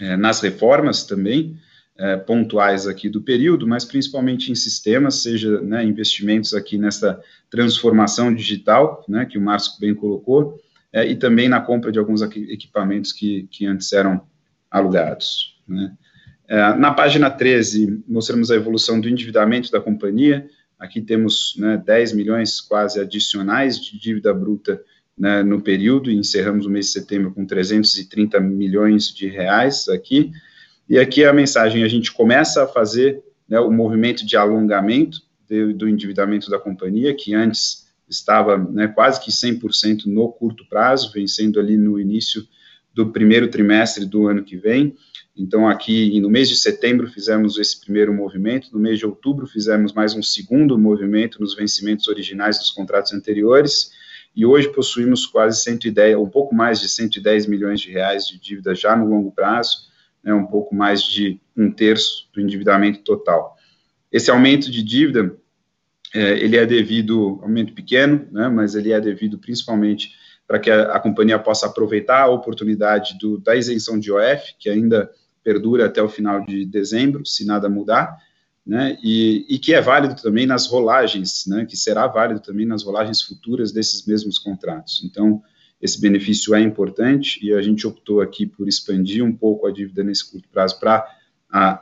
[0.00, 1.58] é, nas reformas também,
[1.96, 8.34] é, pontuais aqui do período, mas principalmente em sistemas, seja né, investimentos aqui nessa transformação
[8.34, 10.58] digital, né, que o Márcio bem colocou,
[10.92, 14.22] é, e também na compra de alguns equipamentos que, que antes eram
[14.70, 15.60] alugados.
[15.68, 15.92] Né.
[16.50, 22.12] É, na página 13, mostramos a evolução do endividamento da companhia, aqui temos né, 10
[22.12, 24.82] milhões quase adicionais de dívida bruta
[25.16, 30.32] né, no período, e encerramos o mês de setembro com 330 milhões de reais aqui,
[30.88, 35.72] e aqui a mensagem, a gente começa a fazer né, o movimento de alongamento de,
[35.72, 41.60] do endividamento da companhia, que antes estava né, quase que 100% no curto prazo, vencendo
[41.60, 42.42] ali no início
[42.92, 44.96] do primeiro trimestre do ano que vem.
[45.40, 49.90] Então, aqui no mês de setembro fizemos esse primeiro movimento, no mês de outubro fizemos
[49.90, 53.90] mais um segundo movimento nos vencimentos originais dos contratos anteriores,
[54.36, 58.74] e hoje possuímos quase 110, um pouco mais de 110 milhões de reais de dívida
[58.74, 59.88] já no longo prazo,
[60.22, 63.56] né, um pouco mais de um terço do endividamento total.
[64.12, 65.34] Esse aumento de dívida,
[66.14, 70.10] é, ele é devido, aumento pequeno, né, mas ele é devido principalmente
[70.46, 74.68] para que a, a, companhia possa aproveitar a oportunidade do, da isenção de OF, que
[74.68, 75.10] ainda
[75.42, 78.16] perdura até o final de dezembro, se nada mudar,
[78.66, 82.82] né, e, e, que é válido também nas rolagens, né, que será válido também nas
[82.82, 85.02] rolagens futuras desses mesmos contratos.
[85.04, 85.42] Então,
[85.80, 90.04] esse benefício é importante e a gente optou aqui por expandir um pouco a dívida
[90.04, 91.06] nesse curto prazo para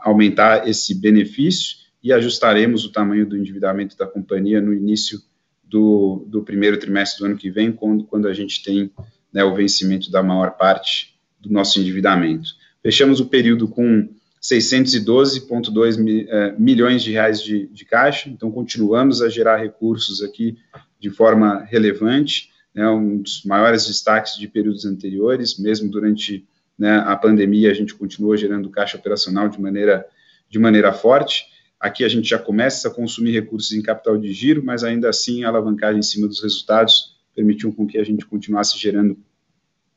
[0.03, 5.21] aumentar esse benefício e ajustaremos o tamanho do endividamento da companhia no início
[5.65, 8.91] do, do primeiro trimestre do ano que vem, quando, quando a gente tem
[9.33, 12.51] né, o vencimento da maior parte do nosso endividamento.
[12.89, 14.09] Fechamos o período com
[14.43, 20.57] 612,2 é, milhões de reais de, de caixa, então continuamos a gerar recursos aqui
[20.99, 26.49] de forma relevante né, um dos maiores destaques de períodos anteriores, mesmo durante
[26.79, 30.07] né, a pandemia, a gente continuou gerando caixa operacional de maneira,
[30.49, 31.45] de maneira forte.
[31.79, 35.45] Aqui a gente já começa a consumir recursos em capital de giro, mas ainda assim
[35.45, 39.19] a alavancagem em cima dos resultados permitiu com que a gente continuasse gerando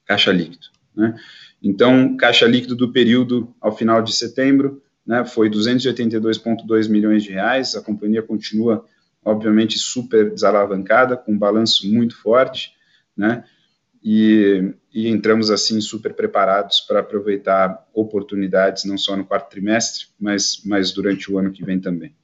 [0.04, 0.67] caixa líquido.
[0.93, 1.15] Né?
[1.62, 7.76] Então, caixa líquido do período ao final de setembro né, foi 282,2 milhões de reais.
[7.76, 8.86] A companhia continua
[9.24, 12.71] obviamente super desalavancada, com um balanço muito forte,
[13.15, 13.43] né?
[14.04, 20.63] E, e, entramos assim super preparados para aproveitar oportunidades não só no quarto trimestre, mas,
[20.65, 22.15] mas durante o ano que vem também.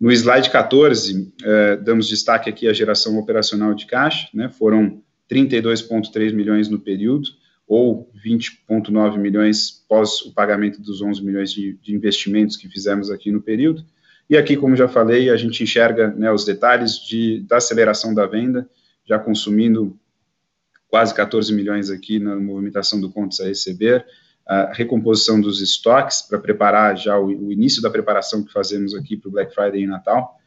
[0.00, 4.48] No slide 14, eh, damos destaque aqui à geração operacional de caixa, né?
[4.48, 7.28] Foram 32,3 milhões no período,
[7.68, 13.30] ou 20,9 milhões pós o pagamento dos 11 milhões de, de investimentos que fizemos aqui
[13.30, 13.84] no período.
[14.28, 18.26] E aqui, como já falei, a gente enxerga né, os detalhes de, da aceleração da
[18.26, 18.68] venda,
[19.06, 19.98] já consumindo
[20.88, 24.04] quase 14 milhões aqui na movimentação do contas a receber,
[24.46, 29.14] a recomposição dos estoques para preparar já o, o, início da preparação que fazemos aqui
[29.14, 30.38] para o Black Friday e Natal,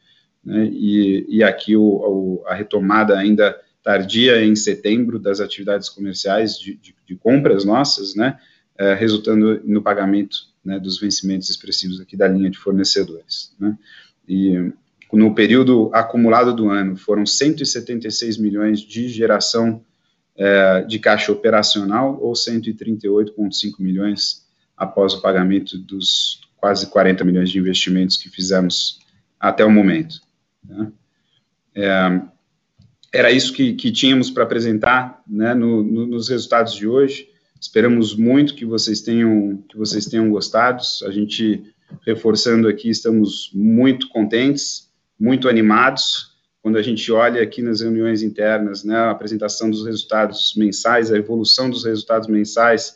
[0.44, 6.58] né, e, e, aqui o, o, a retomada ainda tardia em setembro das atividades comerciais
[6.58, 8.38] de, de, de compras nossas, né,
[8.78, 13.54] é, resultando no pagamento né, dos vencimentos expressivos aqui da linha de fornecedores.
[13.58, 13.76] Né?
[14.28, 14.72] E
[15.12, 19.84] no período acumulado do ano foram 176 milhões de geração
[20.36, 27.58] é, de caixa operacional ou 138,5 milhões após o pagamento dos quase 40 milhões de
[27.58, 29.00] investimentos que fizemos
[29.38, 30.20] até o momento.
[30.64, 30.92] Né?
[31.74, 32.22] É,
[33.12, 37.28] era isso que, que tínhamos para apresentar né, no, no, nos resultados de hoje.
[37.60, 40.82] Esperamos muito que vocês tenham que vocês tenham gostado.
[41.04, 41.62] A gente
[42.06, 46.32] reforçando aqui, estamos muito contentes, muito animados.
[46.62, 51.18] Quando a gente olha aqui nas reuniões internas, né, a apresentação dos resultados mensais, a
[51.18, 52.94] evolução dos resultados mensais,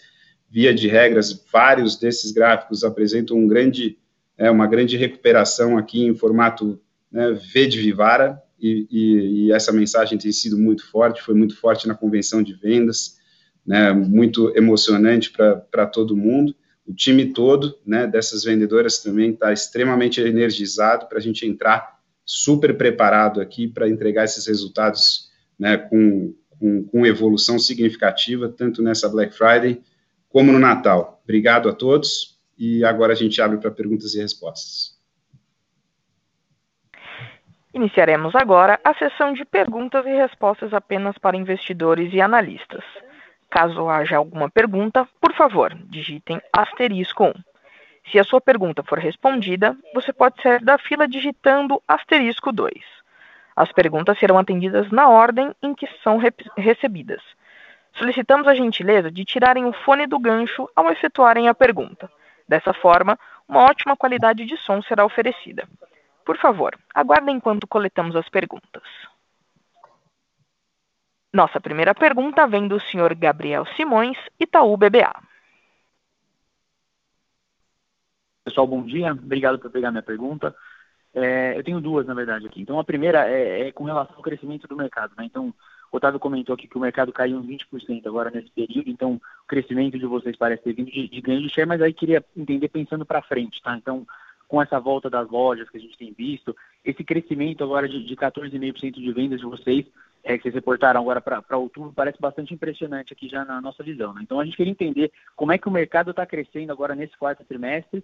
[0.49, 3.99] via de regras, vários desses gráficos apresentam um grande,
[4.39, 9.73] é, uma grande recuperação aqui em formato né, V de Vivara, e, e, e essa
[9.73, 13.17] mensagem tem sido muito forte, foi muito forte na convenção de vendas,
[13.67, 16.55] né, muito emocionante para todo mundo.
[16.87, 22.77] o time todo, né, dessas vendedoras também está extremamente energizado para a gente entrar super
[22.77, 29.35] preparado aqui para entregar esses resultados, né, com, com, com evolução significativa, tanto nessa Black
[29.35, 29.81] Friday
[30.29, 31.21] como no Natal.
[31.25, 34.96] Obrigado a todos e agora a gente abre para perguntas e respostas.
[37.77, 42.83] Iniciaremos agora a sessão de perguntas e respostas apenas para investidores e analistas.
[43.51, 47.33] Caso haja alguma pergunta, por favor, digitem asterisco 1.
[48.11, 52.73] Se a sua pergunta for respondida, você pode sair da fila digitando asterisco 2.
[53.55, 57.21] As perguntas serão atendidas na ordem em que são re recebidas.
[57.93, 62.11] Solicitamos a gentileza de tirarem o fone do gancho ao efetuarem a pergunta.
[62.49, 65.69] Dessa forma, uma ótima qualidade de som será oferecida.
[66.27, 68.83] Por favor, aguardem enquanto coletamos as perguntas.
[71.33, 75.15] Nossa primeira pergunta vem do senhor Gabriel Simões, Itaú BBA.
[78.45, 79.13] Pessoal, bom dia.
[79.13, 80.53] Obrigado por pegar minha pergunta.
[81.15, 82.61] É, eu tenho duas, na verdade, aqui.
[82.61, 85.15] Então, a primeira é, é com relação ao crescimento do mercado.
[85.17, 85.25] Né?
[85.25, 85.55] Então,
[85.93, 89.47] o Otávio comentou aqui que o mercado caiu uns 20% agora nesse período, então o
[89.47, 92.69] crescimento de vocês parece ter vindo de, de ganho de share, mas aí queria entender
[92.69, 93.77] pensando para frente, tá?
[93.77, 94.07] Então,
[94.49, 98.17] com essa volta das lojas que a gente tem visto, esse crescimento agora de, de
[98.17, 99.87] 14,5% de vendas de vocês,
[100.23, 104.13] é, que vocês reportaram agora para outubro, parece bastante impressionante aqui já na nossa visão.
[104.13, 104.21] Né?
[104.23, 107.45] Então a gente queria entender como é que o mercado está crescendo agora nesse quarto
[107.45, 108.03] trimestre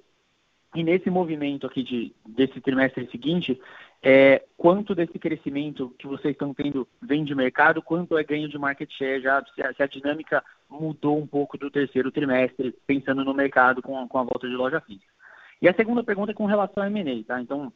[0.75, 3.61] e nesse movimento aqui de, desse trimestre seguinte,
[4.03, 8.59] é, quanto desse crescimento que vocês estão tendo vem de mercado, quanto é ganho de
[8.59, 13.25] market share, já se a, se a dinâmica mudou um pouco do terceiro trimestre, pensando
[13.25, 15.13] no mercado com, com a volta de loja física.
[15.62, 17.40] E a segunda pergunta é com relação ao M&A, tá?
[17.40, 17.72] Então,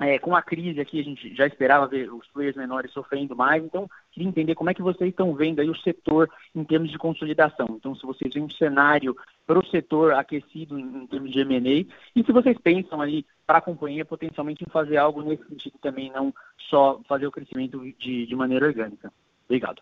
[0.00, 3.62] é, com a crise aqui, a gente já esperava ver os players menores sofrendo mais,
[3.62, 6.98] então queria entender como é que vocês estão vendo aí o setor em termos de
[6.98, 7.66] consolidação.
[7.70, 11.86] Então, se vocês veem um cenário para o setor aquecido em, em termos de M&A,
[12.16, 16.10] e se vocês pensam aí para a companhia potencialmente em fazer algo nesse sentido também,
[16.10, 16.34] não
[16.68, 19.12] só fazer o crescimento de, de maneira orgânica.
[19.44, 19.80] Obrigado.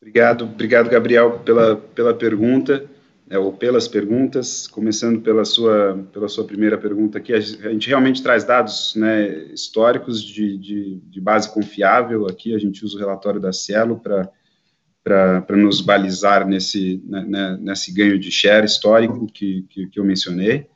[0.00, 2.88] Obrigado, obrigado Gabriel pela, pela pergunta
[3.28, 8.22] é, ou pelas perguntas, começando pela sua, pela sua primeira pergunta aqui, a gente realmente
[8.22, 13.40] traz dados né, históricos de, de, de, base confiável, aqui a gente usa o relatório
[13.40, 19.88] da Cielo para nos balizar nesse, né, né, nesse ganho de share histórico que, que,
[19.88, 20.66] que eu mencionei.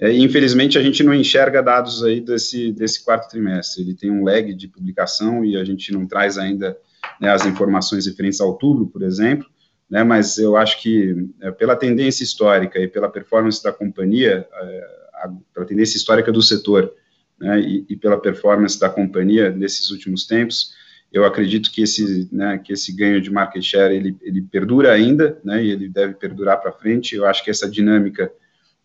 [0.00, 4.24] É, infelizmente, a gente não enxerga dados aí desse, desse quarto trimestre, ele tem um
[4.24, 6.78] lag de publicação e a gente não traz ainda
[7.20, 9.46] né, as informações referentes a outubro, por exemplo,
[9.90, 14.86] né, mas eu acho que é, pela tendência histórica e pela performance da companhia, é,
[15.14, 16.92] a, pela tendência histórica do setor
[17.40, 20.74] né, e, e, pela performance da companhia nesses últimos tempos,
[21.10, 25.40] eu acredito que esse, né, que esse ganho de market share ele, ele perdura ainda,
[25.42, 27.14] né, e ele deve perdurar para frente.
[27.14, 28.30] Eu acho que essa dinâmica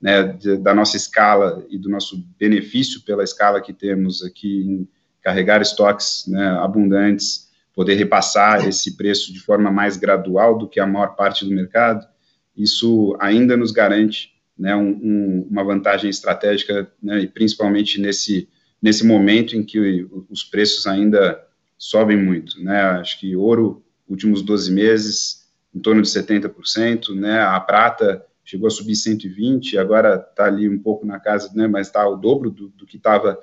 [0.01, 4.87] né, da nossa escala e do nosso benefício pela escala que temos aqui em
[5.21, 10.85] carregar estoques né, abundantes, poder repassar esse preço de forma mais gradual do que a
[10.85, 12.07] maior parte do mercado,
[12.55, 18.47] isso ainda nos garante né, um, um, uma vantagem estratégica, né, e principalmente nesse,
[18.81, 21.43] nesse momento em que os preços ainda
[21.77, 22.63] sobem muito.
[22.63, 28.67] Né, acho que ouro, últimos 12 meses, em torno de 70%, né, a prata chegou
[28.67, 32.51] a subir 120, agora está ali um pouco na casa, né, mas está o dobro
[32.51, 33.39] do, do que estava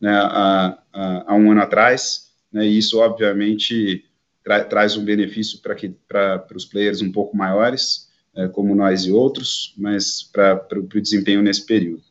[0.00, 0.78] né, há,
[1.26, 2.23] há, um ano atrás
[2.54, 4.04] né, e isso, obviamente,
[4.44, 9.74] tra traz um benefício para os players um pouco maiores, é, como nós e outros,
[9.76, 12.04] mas para o desempenho nesse período.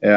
[0.00, 0.16] É,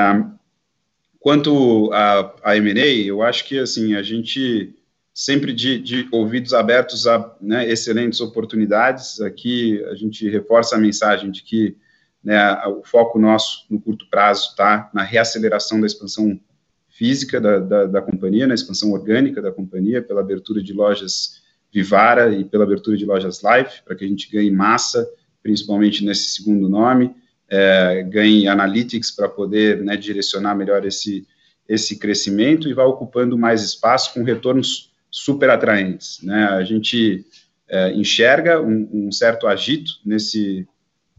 [1.20, 4.74] quanto a, a M&A, eu acho que, assim, a gente
[5.14, 11.30] sempre de, de ouvidos abertos a né, excelentes oportunidades, aqui a gente reforça a mensagem
[11.30, 11.78] de que
[12.24, 16.40] né, o foco nosso no curto prazo está na reaceleração da expansão
[16.96, 22.32] física da, da, da, companhia, na expansão orgânica da companhia, pela abertura de lojas Vivara
[22.34, 25.06] e pela abertura de lojas Life, para que a gente ganhe massa,
[25.44, 27.14] principalmente nesse segundo nome,
[27.50, 31.28] é, ganhe analytics para poder né, direcionar melhor esse,
[31.68, 36.22] esse crescimento e vá ocupando mais espaço com retornos super atraentes.
[36.24, 36.46] Né?
[36.46, 37.26] A gente
[37.68, 40.66] é, enxerga um, um certo agito nesse,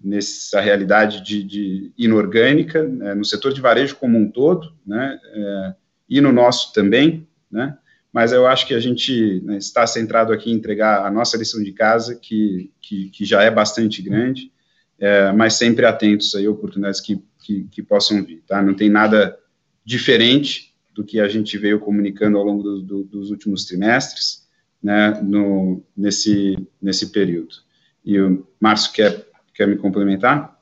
[0.07, 5.75] nessa realidade de, de inorgânica, né, no setor de varejo como um todo, né, é,
[6.09, 7.77] e no nosso também, né,
[8.13, 11.61] mas eu acho que a gente né, está centrado aqui em entregar a nossa lição
[11.61, 14.53] de casa, que, que, que já é bastante grande,
[14.97, 18.63] é, mas sempre atentos aí a oportunidades que, que, que, possam vir, tá?
[18.63, 19.37] Não tem nada
[19.85, 24.47] diferente do que a gente veio comunicando ao longo do, do, dos últimos trimestres,
[24.81, 27.57] né, no, nesse, nesse período.
[28.05, 29.26] E o Márcio quer
[29.57, 30.57] quer me complementar?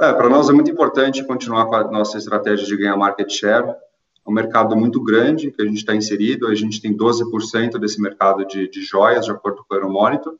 [0.00, 3.68] É, para nós é muito importante continuar com a nossa estratégia de ganhar market share.
[3.68, 8.00] É um mercado muito grande que a gente está inserido, a gente tem 12% desse
[8.00, 10.36] mercado de, de joias, de acordo com o Euromonitor.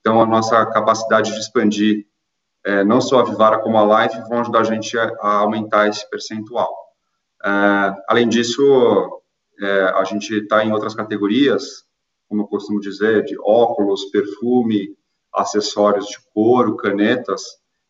[0.00, 2.06] Então, a nossa capacidade de expandir,
[2.64, 5.88] é, não só a Vivara como a Life, vão ajudar a gente a, a aumentar
[5.88, 6.74] esse percentual.
[7.44, 7.48] É,
[8.08, 9.22] além disso,
[9.60, 11.84] é, a gente está em outras categorias,
[12.28, 14.96] como eu costumo dizer, de óculos, perfume,
[15.32, 17.42] acessórios de couro, canetas,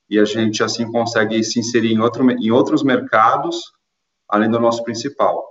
[0.08, 3.72] e a gente assim consegue se inserir em, outro, em outros mercados,
[4.28, 5.46] além do nosso principal.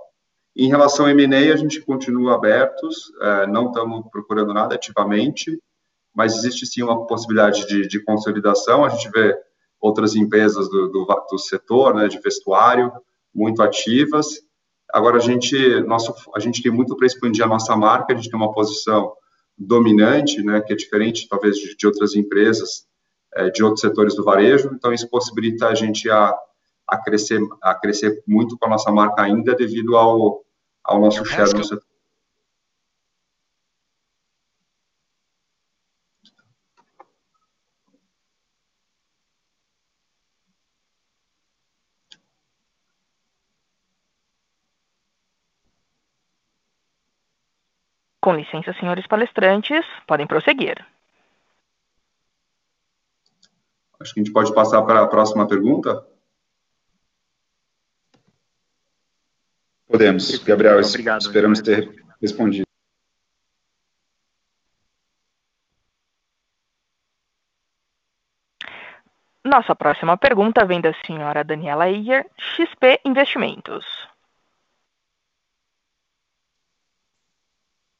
[0.54, 5.58] Em relação ao M&A, a gente continua abertos, é, não estamos procurando nada ativamente,
[6.14, 8.84] mas existe sim uma possibilidade de, de consolidação.
[8.84, 9.36] A gente vê
[9.80, 12.92] outras empresas do, do, do setor, né, de vestuário,
[13.34, 14.26] muito ativas.
[14.92, 18.12] Agora a gente, nosso, a gente tem muito para expandir a nossa marca.
[18.12, 19.12] A gente tem uma posição
[19.60, 22.86] dominante, né, que é diferente talvez de, de outras empresas,
[23.34, 24.70] é, de outros setores do varejo.
[24.74, 26.34] Então isso possibilita a gente a,
[26.88, 30.42] a crescer, a crescer muito com a nossa marca ainda devido ao,
[30.82, 31.89] ao nosso share no setor.
[48.20, 50.84] Com licença, senhores palestrantes, podem prosseguir.
[53.98, 56.06] Acho que a gente pode passar para a próxima pergunta.
[59.86, 60.38] Podemos.
[60.44, 61.90] Gabriel, Obrigado, esperamos ter
[62.20, 62.64] respondido.
[69.44, 73.99] Nossa próxima pergunta vem da senhora Daniela Iyer, XP Investimentos.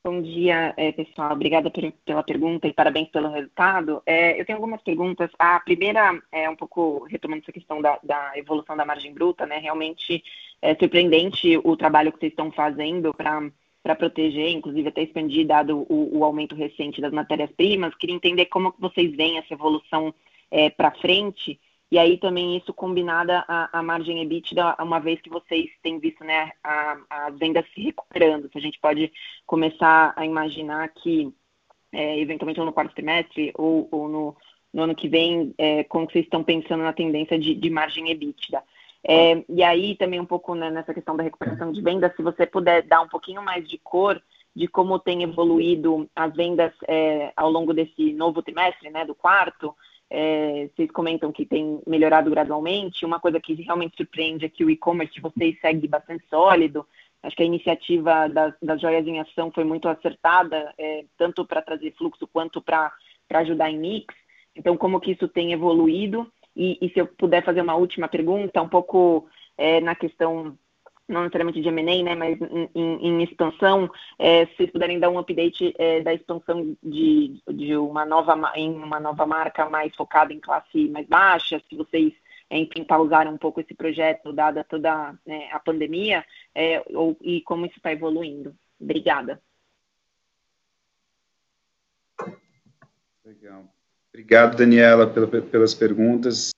[0.03, 1.33] Bom dia, é, pessoal.
[1.33, 4.03] Obrigada pela pergunta e parabéns pelo resultado.
[4.07, 5.31] É, eu tenho algumas perguntas.
[5.39, 9.59] A primeira é um pouco retomando essa questão da, da evolução da margem bruta, né?
[9.59, 10.25] Realmente
[10.63, 16.19] é surpreendente o trabalho que vocês estão fazendo para proteger, inclusive até expandir, dado o,
[16.19, 17.95] o aumento recente das matérias-primas.
[17.95, 20.15] Queria entender como vocês veem essa evolução
[20.51, 21.61] é, para frente
[21.91, 26.23] e aí também isso combinada a, a margem EBITDA, uma vez que vocês têm visto
[26.23, 29.13] né, as vendas se recuperando, se a gente pode
[29.45, 31.33] começar a imaginar que,
[31.93, 34.37] é, eventualmente, no quarto trimestre ou, ou no,
[34.73, 38.63] no, ano que vem, é, como vocês estão pensando na tendência de, de margem EBITDA.
[39.03, 42.47] É, e aí também um pouco né, nessa questão da recuperação de vendas, se você
[42.47, 44.23] puder dar um pouquinho mais de cor
[44.55, 49.75] de como tem evoluído as vendas é, ao longo desse novo trimestre, né, do quarto,
[50.11, 53.07] é, vocês comentam que tem melhorado gradualmente.
[53.07, 56.85] Uma coisa que realmente surpreende é que o e-commerce de vocês segue bastante sólido.
[57.23, 61.63] Acho que a iniciativa das, das joias em ação foi muito acertada, é, tanto para
[61.63, 62.93] trazer fluxo quanto para
[63.31, 64.15] ajudar em mix.
[64.57, 66.31] Então, como que isso tem evoluído?
[66.57, 70.59] E, e, se eu puder fazer uma última pergunta, um pouco é, na questão
[71.11, 72.39] não necessariamente de M&A, né, mas
[72.75, 77.77] em, em expansão, é, se vocês puderem dar um update é, da expansão de, de
[77.77, 82.13] uma nova em uma nova marca mais focada em classe mais baixa, se vocês
[82.49, 87.41] é, enfim pausaram um pouco esse projeto dada toda né, a pandemia, é, ou, e
[87.43, 88.55] como isso está evoluindo.
[88.81, 89.41] Obrigada.
[93.25, 93.65] Legal.
[94.09, 96.51] Obrigado, Daniela, pela, pelas perguntas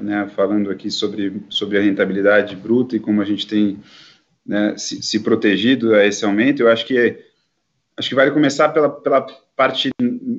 [0.00, 3.78] né, falando aqui sobre, sobre a rentabilidade bruta e como a gente tem
[4.44, 7.18] né, se, se, protegido a esse aumento, eu acho que
[7.96, 9.24] acho que vale começar pela, pela
[9.54, 9.90] parte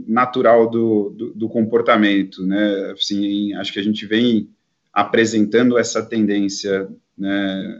[0.07, 4.49] natural do, do, do comportamento, né, assim, acho que a gente vem
[4.91, 6.87] apresentando essa tendência,
[7.17, 7.79] né,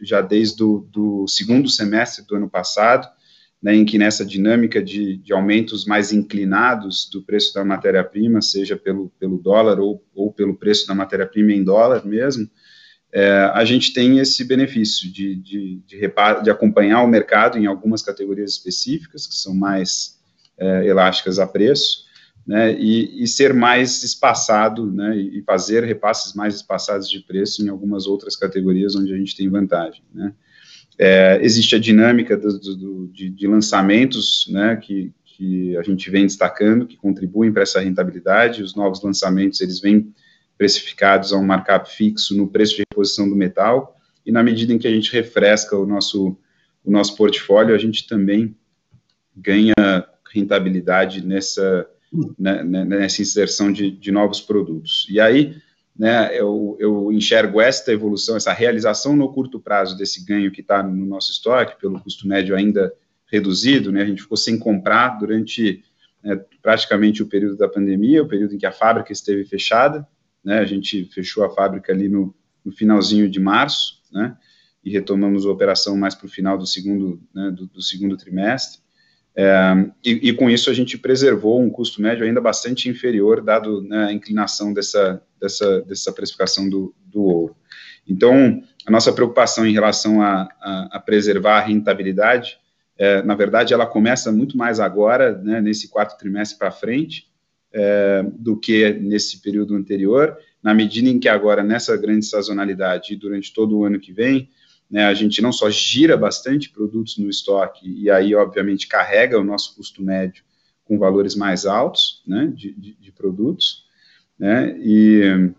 [0.00, 3.08] já desde o do segundo semestre do ano passado,
[3.66, 8.76] né, em que nessa dinâmica de, de, aumentos mais inclinados do preço da matéria-prima, seja
[8.76, 12.48] pelo, pelo dólar ou, ou pelo preço da matéria-prima em dólar mesmo,
[13.12, 15.98] é, a gente tem esse benefício de, de, de,
[16.44, 20.16] de, acompanhar o mercado em algumas categorias específicas, que são mais
[20.56, 22.04] é, elásticas a preço,
[22.46, 27.68] né, e, e, ser mais espaçado, né, e fazer repasses mais espaçados de preço em
[27.68, 30.32] algumas outras categorias onde a gente tem vantagem, né.
[30.98, 36.26] É, existe a dinâmica do, do, de, de, lançamentos, né, que, que a gente vem
[36.26, 38.62] destacando, que contribuem para essa rentabilidade.
[38.62, 40.12] Os novos lançamentos, eles vêm
[40.56, 44.78] precificados a um markup fixo no preço de reposição do metal, e na medida em
[44.78, 46.36] que a gente refresca o nosso,
[46.84, 48.56] o nosso portfólio, a gente também
[49.36, 49.74] ganha
[50.32, 51.86] rentabilidade nessa,
[52.38, 55.06] né, né nessa inserção de, de novos produtos.
[55.10, 55.56] E aí,
[55.98, 60.82] né, eu, eu enxergo esta evolução, essa realização no curto prazo desse ganho que está
[60.82, 62.92] no nosso estoque, pelo custo médio ainda
[63.26, 65.82] reduzido, né, a gente ficou sem comprar durante
[66.22, 70.06] né, praticamente o período da pandemia, o período em que a fábrica esteve fechada,
[70.44, 72.34] né, a gente fechou a fábrica ali no,
[72.64, 74.36] no finalzinho de março, né,
[74.84, 78.80] e retomamos a operação mais para o final do segundo, né, do, do, segundo trimestre,
[79.38, 83.82] é, e, e, com isso a gente preservou um custo médio ainda bastante inferior, dado
[83.82, 87.56] né, a inclinação dessa, dessa, dessa precificação do, do ouro.
[88.08, 92.58] Então, a nossa preocupação em relação a, a, a preservar a rentabilidade,
[92.96, 97.26] é, na verdade, ela começa muito mais agora, né, nesse quarto trimestre para frente,
[97.74, 103.16] é, do que nesse período anterior, na medida em que agora, nessa grande sazonalidade e
[103.16, 104.48] durante todo o ano que vem,
[104.90, 109.44] né, a gente não só gira bastante produtos no estoque, e aí, obviamente, carrega o
[109.44, 110.44] nosso custo médio
[110.84, 113.84] com valores mais altos né, de, de, de produtos,
[114.38, 115.52] né, e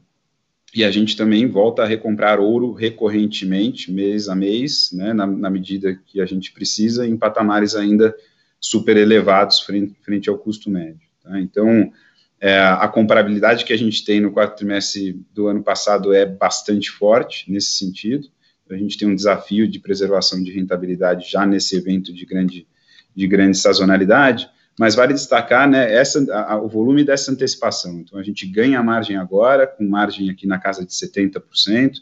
[0.77, 5.49] e a gente também volta a recomprar ouro recorrentemente, mês a mês, né, na, na
[5.49, 8.15] medida que a gente precisa, em patamares ainda
[8.59, 11.07] super elevados frente, frente ao custo médio.
[11.23, 11.39] Tá?
[11.39, 11.91] Então,
[12.39, 16.91] é, a comparabilidade que a gente tem no quarto trimestre do ano passado é bastante
[16.91, 18.27] forte nesse sentido.
[18.69, 22.67] A gente tem um desafio de preservação de rentabilidade já nesse evento de grande,
[23.15, 24.49] de grande sazonalidade,
[24.79, 27.99] mas vale destacar né, essa, a, o volume dessa antecipação.
[27.99, 31.93] Então, a gente ganha margem agora, com margem aqui na casa de 70%,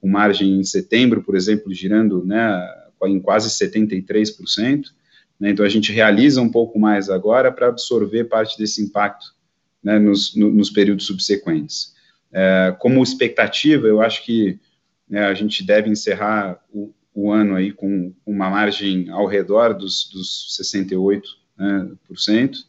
[0.00, 2.66] com margem em setembro, por exemplo, girando né,
[3.04, 4.84] em quase 73%.
[5.38, 9.26] Né, então, a gente realiza um pouco mais agora para absorver parte desse impacto
[9.84, 11.92] né, nos, no, nos, períodos subsequentes.
[12.32, 14.58] É, como expectativa, eu acho que
[15.12, 20.08] né, a gente deve encerrar o, o, ano aí com uma margem ao redor dos,
[20.10, 21.20] dos 68%,
[21.58, 22.60] né, por cento,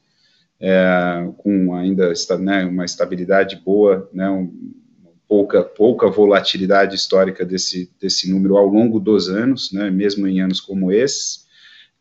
[0.59, 4.73] é, com ainda né, uma estabilidade boa, né, um,
[5.25, 10.59] pouca, pouca volatilidade histórica desse, desse número ao longo dos anos, né, mesmo em anos
[10.59, 11.45] como esses.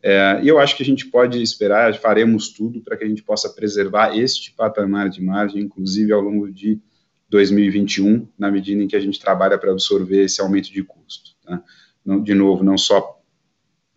[0.01, 3.23] É, e eu acho que a gente pode esperar, faremos tudo para que a gente
[3.23, 6.81] possa preservar este patamar de margem, inclusive ao longo de
[7.33, 11.31] 2021, na medida em que a gente trabalha para absorver esse aumento de custo.
[11.43, 11.63] Tá?
[12.05, 13.19] Não, de novo, não só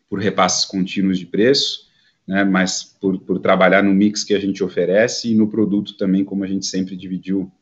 [0.08, 1.86] por repasses contínuos de preço,
[2.26, 6.24] né, mas por, por trabalhar no mix que a gente oferece e no produto também,
[6.24, 7.52] como a gente sempre dividiu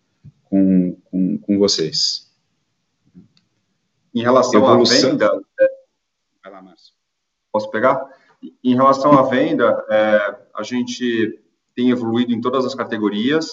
[0.45, 2.33] com, com, com vocês.
[4.15, 5.09] Em relação Evolução...
[5.09, 5.43] à venda.
[6.43, 6.95] Vai lá, Márcio.
[7.51, 8.01] Posso pegar?
[8.63, 11.41] Em relação à venda, é, a gente
[11.75, 13.51] tem evoluído em todas as categorias.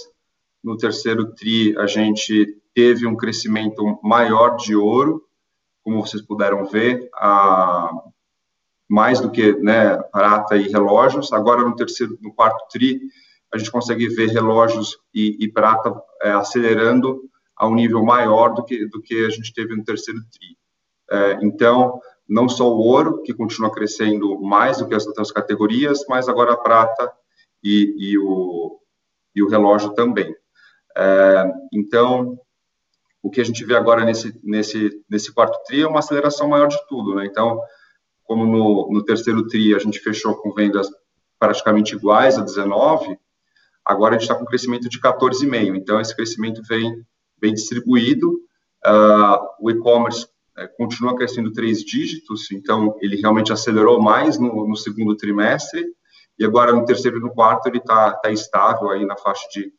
[0.63, 5.23] No terceiro TRI, a gente teve um crescimento maior de ouro,
[5.83, 7.09] como vocês puderam ver.
[7.15, 7.91] A,
[8.91, 11.31] mais do que né, prata e relógios.
[11.31, 12.99] Agora, no terceiro, no quarto tri,
[13.53, 17.21] a gente consegue ver relógios e, e prata é, acelerando
[17.55, 20.57] a um nível maior do que, do que a gente teve no terceiro tri.
[21.09, 26.03] É, então, não só o ouro, que continua crescendo mais do que as outras categorias,
[26.09, 27.13] mas agora a prata
[27.63, 28.77] e, e, o,
[29.33, 30.35] e o relógio também.
[30.97, 32.37] É, então,
[33.21, 36.67] o que a gente vê agora nesse, nesse, nesse quarto tri é uma aceleração maior
[36.67, 37.15] de tudo.
[37.15, 37.25] Né?
[37.25, 37.59] Então,
[38.23, 40.87] como no, no terceiro TRI a gente fechou com vendas
[41.39, 43.17] praticamente iguais a 19,
[43.83, 45.75] agora a gente está com um crescimento de 14,5%.
[45.75, 47.03] Então, esse crescimento vem
[47.39, 48.29] bem distribuído.
[48.85, 50.27] Uh, o e-commerce
[50.57, 55.85] é, continua crescendo três dígitos, então ele realmente acelerou mais no, no, segundo trimestre,
[56.37, 59.71] e agora no terceiro e no quarto ele está tá estável aí na faixa de,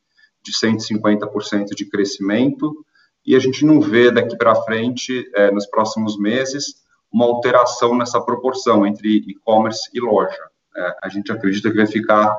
[0.42, 2.84] de 150% de crescimento,
[3.24, 6.82] e a gente não vê daqui para frente, é, nos próximos meses,
[7.12, 10.42] uma alteração nessa proporção entre e-commerce e loja.
[10.76, 12.36] É, a gente acredita que vai ficar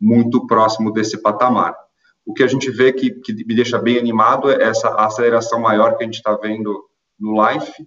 [0.00, 1.76] muito próximo desse patamar.
[2.24, 5.96] O que a gente vê que, que me deixa bem animado é essa aceleração maior
[5.96, 6.84] que a gente está vendo
[7.18, 7.86] no Life.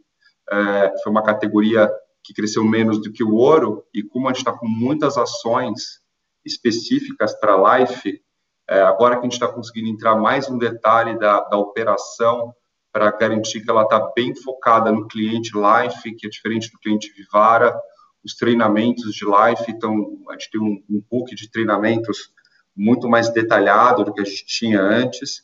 [0.51, 1.89] É, foi uma categoria
[2.23, 6.01] que cresceu menos do que o ouro, e como a gente está com muitas ações
[6.45, 8.21] específicas para Life,
[8.69, 12.53] é, agora que a gente está conseguindo entrar mais no detalhe da, da operação,
[12.91, 17.13] para garantir que ela está bem focada no cliente Life, que é diferente do cliente
[17.15, 17.79] Vivara.
[18.25, 22.31] Os treinamentos de Life, então, a gente tem um, um book de treinamentos
[22.75, 25.43] muito mais detalhado do que a gente tinha antes.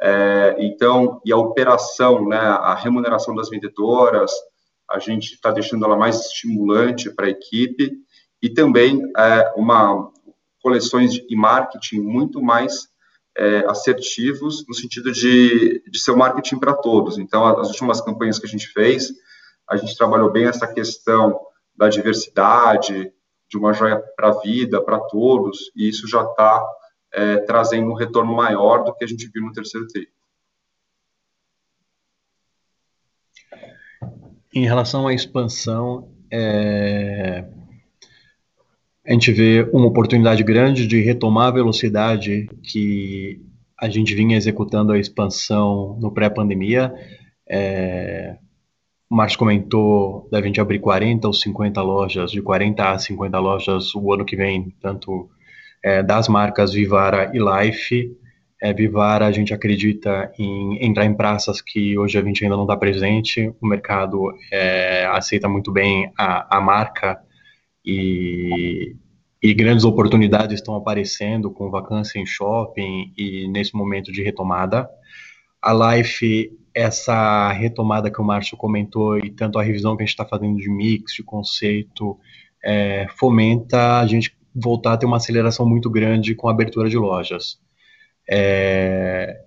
[0.00, 4.32] É, então, e a operação, né, a remuneração das vendedoras,
[4.90, 7.92] a gente está deixando ela mais estimulante para a equipe
[8.40, 10.10] e também é, uma
[10.64, 12.88] coleções de marketing muito mais
[13.36, 17.18] é, assertivos no sentido de, de ser o marketing para todos.
[17.18, 19.12] Então, as últimas campanhas que a gente fez,
[19.68, 21.38] a gente trabalhou bem essa questão
[21.76, 23.12] da diversidade,
[23.46, 26.64] de uma joia para a vida, para todos, e isso já está
[27.12, 30.08] é, trazendo um retorno maior do que a gente viu no terceiro TRI.
[34.54, 37.44] Em relação à expansão, é...
[39.06, 43.38] a gente vê uma oportunidade grande de retomar a velocidade que
[43.78, 46.92] a gente vinha executando a expansão no pré-pandemia.
[47.48, 48.36] É,
[49.10, 53.94] o Márcio comentou da gente abrir 40 ou 50 lojas, de 40 a 50 lojas
[53.94, 55.28] o ano que vem, tanto
[55.82, 58.10] é, das marcas Vivara e Life.
[58.62, 62.64] É, Vivara, a gente acredita em entrar em praças que hoje a gente ainda não
[62.64, 63.52] está presente.
[63.60, 67.20] O mercado é, aceita muito bem a, a marca
[67.84, 68.96] e,
[69.42, 74.88] e grandes oportunidades estão aparecendo com vacância em shopping e nesse momento de retomada.
[75.60, 80.14] A Life, essa retomada que o Márcio comentou e tanto a revisão que a gente
[80.14, 82.18] está fazendo de mix, de conceito,
[82.64, 86.96] é, fomenta a gente voltar a ter uma aceleração muito grande com a abertura de
[86.96, 87.58] lojas.
[88.28, 89.42] É,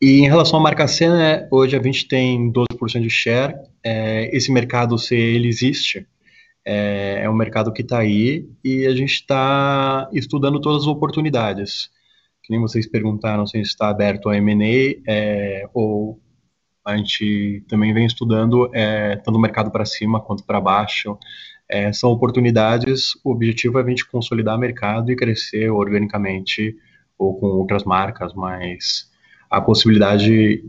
[0.00, 3.54] e em relação à marca Sena, hoje a gente tem 12% de share.
[3.82, 6.06] É, esse mercado, se ele existe,
[6.64, 11.90] é, é um mercado que está aí e a gente está estudando todas as oportunidades.
[12.42, 16.20] Que nem vocês perguntaram se está aberto a M&A é, ou
[16.84, 21.18] a gente também vem estudando é, tanto o mercado para cima quanto para baixo.
[21.68, 26.76] É, são oportunidades, o objetivo é a gente consolidar o mercado e crescer organicamente
[27.18, 29.10] ou com outras marcas, mas
[29.54, 30.64] a possibilidade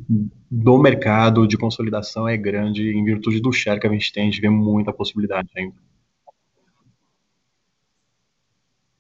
[0.50, 4.26] do mercado de consolidação é grande em virtude do share que a gente tem, a
[4.32, 5.76] gente vê muita possibilidade ainda.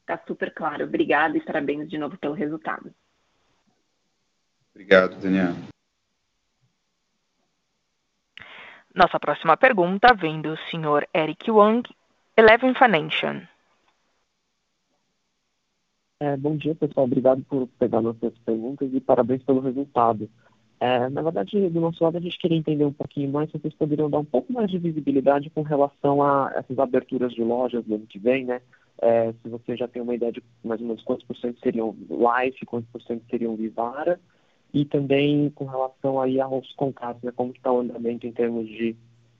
[0.01, 0.86] Está super claro.
[0.86, 2.91] Obrigada e parabéns de novo pelo resultado.
[4.73, 5.53] Obrigado, Daniel.
[8.93, 11.88] Nossa próxima pergunta vem do senhor Eric Wang,
[12.36, 13.41] Eleven Financial.
[16.20, 17.05] É, bom dia, pessoal.
[17.05, 20.30] Obrigado por pegar nossas perguntas e parabéns pelo resultado.
[20.80, 23.74] É, na verdade, do nosso lado, a gente queria entender um pouquinho mais se vocês
[23.74, 27.95] poderiam dar um pouco mais de visibilidade com relação a essas aberturas de lojas do
[27.95, 28.61] ano que vem, né?
[29.01, 31.93] É, se você já tem uma ideia de mais ou menos quantos por cento seriam
[32.09, 34.20] Life, quantos por cento seriam Vivara,
[34.74, 37.32] e também com relação aí aos contratos, né?
[37.36, 38.95] Como está o andamento em termos de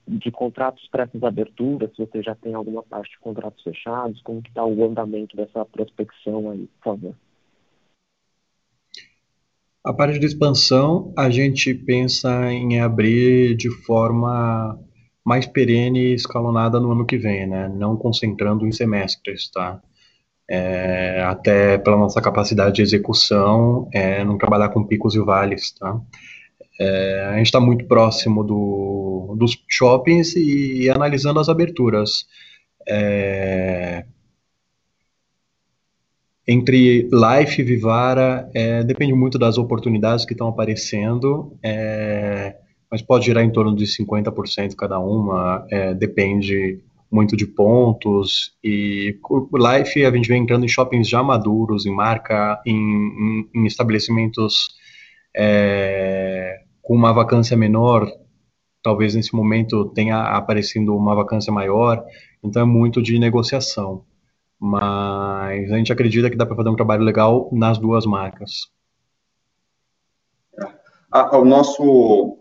[0.06, 4.42] de contratos para essas aberturas, se você já tem alguma parte de contratos fechados, como
[4.42, 7.14] que está o andamento dessa prospecção aí, por favor?
[9.84, 14.78] A parte de expansão, a gente pensa em abrir de forma
[15.24, 17.68] mais perene e escalonada no ano que vem, né?
[17.68, 19.80] Não concentrando em semestres, tá?
[20.48, 26.00] É, até pela nossa capacidade de execução, é, não trabalhar com picos e vales, tá?
[26.78, 32.26] É, a gente está muito próximo do, dos shoppings e, e analisando as aberturas.
[32.88, 34.04] É,
[36.46, 42.54] entre Life e Vivara, é, depende muito das oportunidades que estão aparecendo, é,
[42.90, 49.18] mas pode girar em torno de 50% cada uma, é, depende muito de pontos, e
[49.54, 54.68] Life a gente vem entrando em shoppings já maduros, em marca, em, em, em estabelecimentos
[55.36, 58.08] é, com uma vacância menor,
[58.80, 62.04] talvez nesse momento tenha aparecendo uma vacância maior,
[62.44, 64.04] então é muito de negociação.
[64.56, 68.70] Mas a gente acredita que dá para fazer um trabalho legal nas duas marcas.
[71.32, 72.38] o nosso.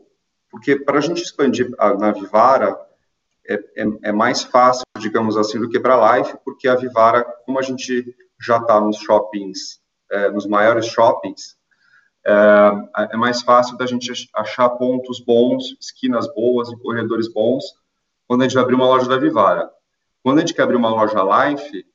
[0.52, 1.68] Porque para a gente expandir
[1.98, 2.80] na Vivara,
[3.50, 7.24] é, é, é, mais fácil, digamos assim, do que para a Life, porque a Vivara,
[7.48, 9.82] como a gente já está nos shoppings,
[10.12, 11.58] é, nos maiores shoppings,
[12.28, 17.64] é, é mais fácil da gente achar pontos bons, esquinas boas e corredores bons
[18.28, 19.70] quando a gente vai abrir uma loja da Vivara.
[20.24, 21.86] Quando a gente quer abrir uma loja Life,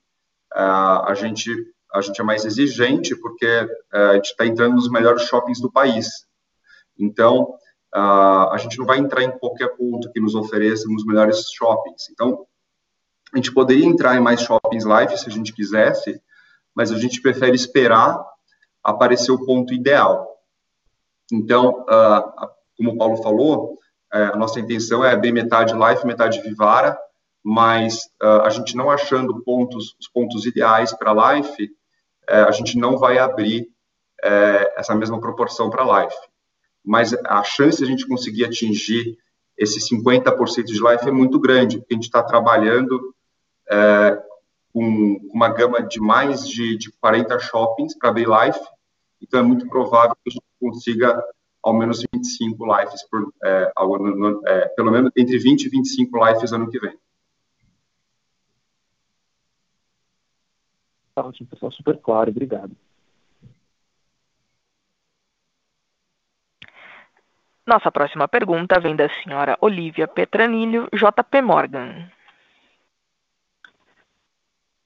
[0.55, 1.51] é, a gente
[1.93, 5.73] a gente é mais exigente porque é, a gente está entrando nos melhores shoppings do
[5.73, 6.07] país.
[6.97, 7.57] Então,
[7.93, 12.09] a gente não vai entrar em qualquer ponto que nos ofereça nos melhores shoppings.
[12.11, 12.47] Então,
[13.33, 16.23] a gente poderia entrar em mais shoppings Life se a gente quisesse,
[16.75, 18.25] mas a gente prefere esperar
[18.83, 20.29] aparecer o ponto ideal.
[21.33, 23.79] Então, uh, como o Paulo falou,
[24.13, 26.99] uh, a nossa intenção é abrir metade Life, metade Vivara,
[27.43, 31.71] mas uh, a gente não achando pontos, os pontos ideais para Life,
[32.31, 33.69] eh, a gente não vai abrir
[34.23, 36.17] eh, essa mesma proporção para Life.
[36.85, 39.19] Mas a chance de a gente conseguir atingir
[39.59, 43.15] esse 50% de Life é muito grande, porque a gente está trabalhando
[44.73, 48.59] com uma gama de mais de, de 40 shoppings para live,
[49.21, 51.23] então é muito provável que a gente consiga
[51.63, 56.53] ao menos 25 lives por é, ano, é, pelo menos entre 20 e 25 lives
[56.53, 56.97] ano que vem.
[61.15, 62.75] Tá ótimo, pessoal, super claro, obrigado.
[67.67, 72.11] Nossa próxima pergunta vem da senhora Olivia Petranilho, JP Morgan.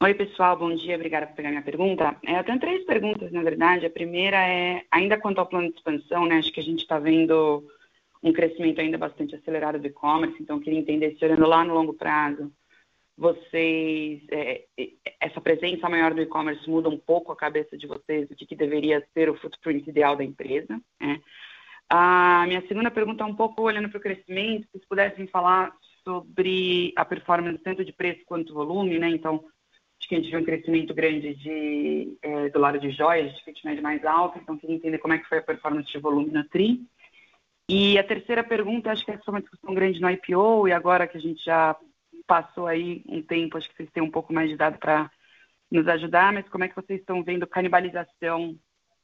[0.03, 2.17] Oi, pessoal, bom dia, obrigada por pegar minha pergunta.
[2.27, 3.87] É, eu tenho três perguntas, na verdade.
[3.87, 6.99] A primeira é, ainda quanto ao plano de expansão, né, acho que a gente está
[6.99, 7.65] vendo
[8.23, 11.95] um crescimento ainda bastante acelerado do e-commerce, então queria entender se olhando lá no longo
[11.95, 12.51] prazo,
[13.17, 14.65] vocês, é,
[15.21, 18.57] essa presença maior do e-commerce muda um pouco a cabeça de vocês do que, que
[18.57, 21.21] deveria ser o footprint ideal da empresa, né?
[21.89, 25.73] A minha segunda pergunta é um pouco olhando para o crescimento, se vocês pudessem falar
[26.03, 29.09] sobre a performance tanto de preço quanto volume, né?
[29.09, 29.45] Então,
[30.05, 33.65] acho que a gente viu um crescimento grande de, é, do lado de joias, de
[33.65, 36.45] médio mais alto, então queria entender como é que foi a performance de volume na
[36.45, 36.87] TRI.
[37.69, 41.07] E a terceira pergunta, acho que essa foi uma discussão grande no IPO, e agora
[41.07, 41.75] que a gente já
[42.27, 45.11] passou aí um tempo, acho que vocês têm um pouco mais de dado para
[45.71, 48.59] nos ajudar, mas como é que vocês estão vendo canibalização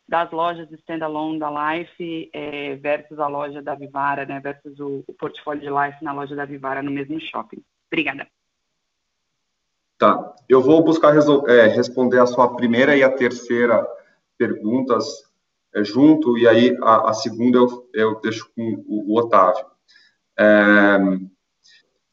[0.07, 5.14] das lojas standalone da Life é, versus a loja da Vivara, né, versus o, o
[5.14, 7.62] portfólio de Life na loja da Vivara no mesmo shopping?
[7.90, 8.26] Obrigada.
[10.01, 10.34] Tá.
[10.48, 11.14] Eu vou buscar
[11.46, 13.86] é, responder a sua primeira e a terceira
[14.38, 15.05] perguntas
[15.74, 19.62] é, junto, e aí a, a segunda eu, eu, deixo com o, o Otávio.
[20.38, 20.96] É,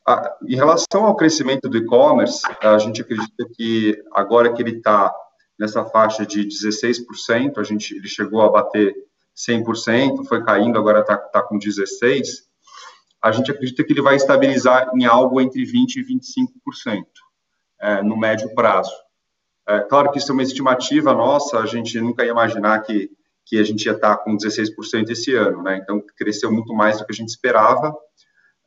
[0.05, 5.15] a, em relação ao crescimento do e-commerce, a gente acredita que agora que ele está
[5.57, 8.93] nessa faixa de 16%, a gente, ele chegou a bater
[9.33, 12.21] 100%, foi caindo, agora está tá com 16%,
[13.23, 17.05] a gente acredita que ele vai estabilizar em algo entre 20% e 25%
[17.79, 18.93] é, no médio prazo.
[19.67, 23.09] É, claro que isso é uma estimativa nossa, a gente nunca ia imaginar que,
[23.45, 25.77] que a gente ia estar com 16% esse ano, né?
[25.77, 27.93] Então, cresceu muito mais do que a gente esperava.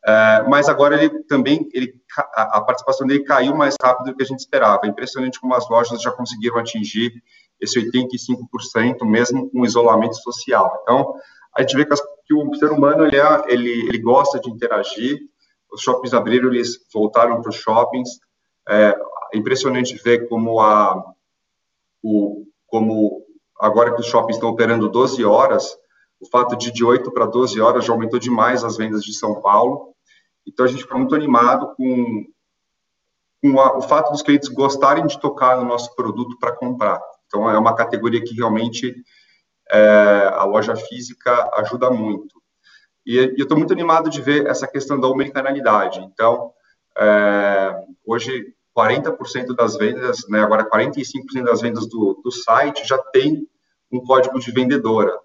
[0.07, 1.95] É, mas agora ele também, ele,
[2.35, 4.81] a, participação dele caiu mais rápido do que a gente esperava.
[4.85, 7.13] É impressionante como as lojas já conseguiram atingir
[7.61, 10.81] esse 85%, mesmo com isolamento social.
[10.83, 11.15] Então,
[11.57, 14.51] a gente vê que, as, que o ser humano ele, é, ele, ele gosta de
[14.51, 15.19] interagir.
[15.73, 18.09] Os shoppings abriram, eles voltaram para os shoppings.
[18.69, 18.95] É
[19.35, 21.13] impressionante ver como a
[22.03, 23.25] o como
[23.59, 25.77] agora que os shoppings estão operando 12 horas,
[26.21, 29.41] o fato de de 8 para 12 horas já aumentou demais as vendas de São
[29.41, 29.95] Paulo.
[30.47, 32.25] Então a gente fica muito animado com,
[33.43, 37.01] com a, o fato dos clientes gostarem de tocar no nosso produto para comprar.
[37.27, 38.95] Então é uma categoria que realmente
[39.71, 42.41] é, a loja física ajuda muito.
[43.07, 46.01] E, e eu estou muito animado de ver essa questão da omnicanalidade.
[46.01, 46.53] Então,
[46.99, 47.75] é,
[48.11, 53.47] hoje 40% das vendas, né, agora 45% das vendas do, do site já tem
[53.91, 55.17] um código de vendedora.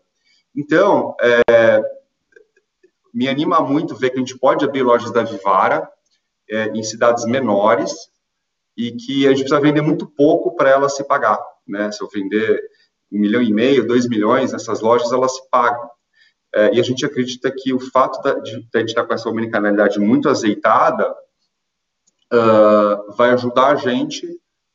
[0.56, 1.82] Então, é,
[3.14, 5.90] me anima muito ver que a gente pode abrir lojas da Vivara
[6.50, 7.94] é, em cidades menores
[8.78, 11.40] e que a gente precisa vender muito pouco para ela se pagar.
[11.68, 11.92] Né?
[11.92, 12.62] Se eu vender
[13.12, 15.90] um milhão e meio, dois milhões nessas lojas, elas se pagam.
[16.54, 19.30] É, e a gente acredita que o fato de, de a gente estar com essa
[19.30, 21.14] omnicanalidade muito azeitada
[23.16, 24.28] vai ajudar a gente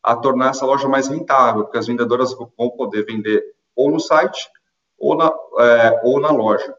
[0.03, 3.43] a tornar essa loja mais rentável, porque as vendedoras vão poder vender
[3.77, 4.49] ou no site
[4.99, 6.75] ou na, é, ou na loja.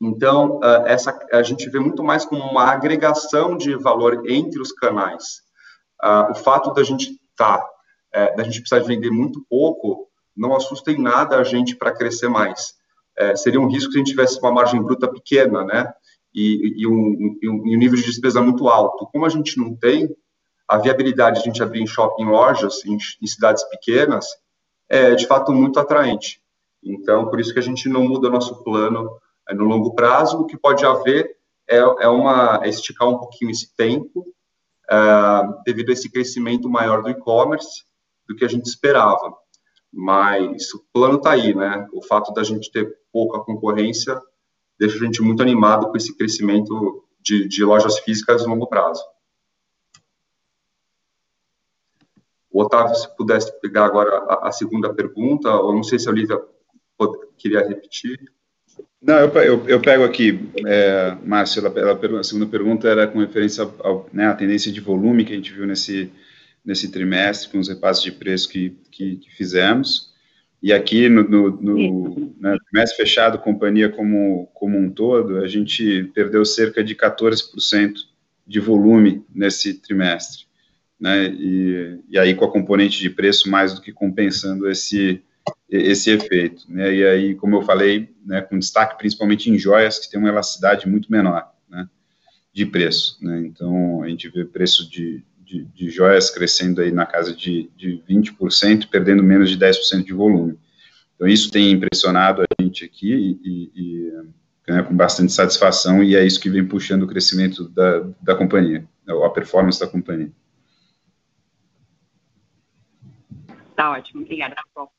[0.00, 4.72] Então, uh, essa, a gente vê muito mais como uma agregação de valor entre os
[4.72, 5.42] canais.
[6.02, 7.70] Uh, o fato da gente estar, tá,
[8.12, 12.28] é, da gente precisar vender muito pouco, não assusta em nada a gente para crescer
[12.28, 12.74] mais.
[13.16, 15.92] É, seria um risco se a gente tivesse uma margem bruta pequena, né?
[16.34, 19.06] E, e, um, e, um, e um nível de despesa muito alto.
[19.12, 20.08] Como a gente não tem,
[20.66, 24.26] a viabilidade de a gente abrir em shopping lojas, em, em cidades pequenas,
[24.88, 26.40] é de fato muito atraente.
[26.82, 29.10] Então, por isso que a gente não muda nosso plano
[29.48, 30.40] é, no longo prazo.
[30.40, 31.36] O que pode haver
[31.68, 34.26] é, é uma é esticar um pouquinho esse tempo,
[34.90, 34.96] é,
[35.64, 37.84] devido a esse crescimento maior do e-commerce
[38.28, 39.34] do que a gente esperava.
[39.92, 41.86] Mas o plano está aí, né?
[41.92, 44.20] O fato da gente ter pouca concorrência
[44.78, 49.02] deixa a gente muito animado com esse crescimento de, de lojas físicas a longo prazo.
[52.50, 56.12] O Otávio, se pudesse pegar agora a, a segunda pergunta, ou não sei se a
[56.12, 56.40] Olivia
[57.36, 58.18] queria repetir.
[59.02, 63.18] Não, eu, eu, eu pego aqui, é, Márcio, ela, ela, a segunda pergunta era com
[63.18, 66.12] referência à né, tendência de volume que a gente viu nesse,
[66.64, 70.13] nesse trimestre, com os repasses de preço que, que, que fizemos.
[70.64, 76.04] E aqui no, no, no né, trimestre fechado, companhia como, como um todo, a gente
[76.14, 77.96] perdeu cerca de 14%
[78.46, 80.46] de volume nesse trimestre.
[80.98, 85.22] Né, e, e aí com a componente de preço mais do que compensando esse,
[85.68, 86.64] esse efeito.
[86.66, 90.30] Né, e aí, como eu falei, né, com destaque principalmente em joias, que tem uma
[90.30, 91.86] elasticidade muito menor né,
[92.54, 93.18] de preço.
[93.20, 97.70] Né, então, a gente vê preço de, de, de joias crescendo aí na casa de,
[97.76, 100.58] de 20%, perdendo menos de 10% de volume.
[101.14, 104.12] Então, isso tem impressionado a gente aqui e, e
[104.72, 108.88] né, com bastante satisfação, e é isso que vem puxando o crescimento da, da companhia,
[109.06, 110.32] a performance da companhia.
[113.76, 114.22] Tá ótimo.
[114.22, 114.92] Obrigada, pessoal.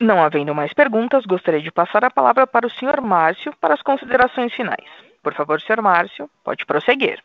[0.00, 3.82] Não havendo mais perguntas, gostaria de passar a palavra para o senhor Márcio para as
[3.82, 4.88] considerações finais.
[5.22, 7.22] Por favor, senhor Márcio, pode prosseguir.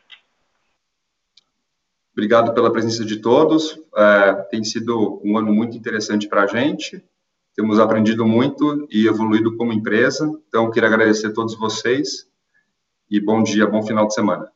[2.12, 3.80] Obrigado pela presença de todos.
[3.96, 7.02] É, tem sido um ano muito interessante para a gente.
[7.56, 10.30] Temos aprendido muito e evoluído como empresa.
[10.48, 12.28] Então, queria agradecer a todos vocês
[13.10, 14.52] e bom dia, bom final de semana.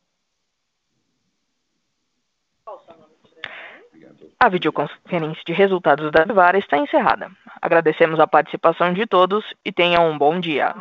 [4.41, 7.29] A videoconferência de resultados da Vivara está encerrada.
[7.61, 10.73] Agradecemos a participação de todos e tenham um bom dia.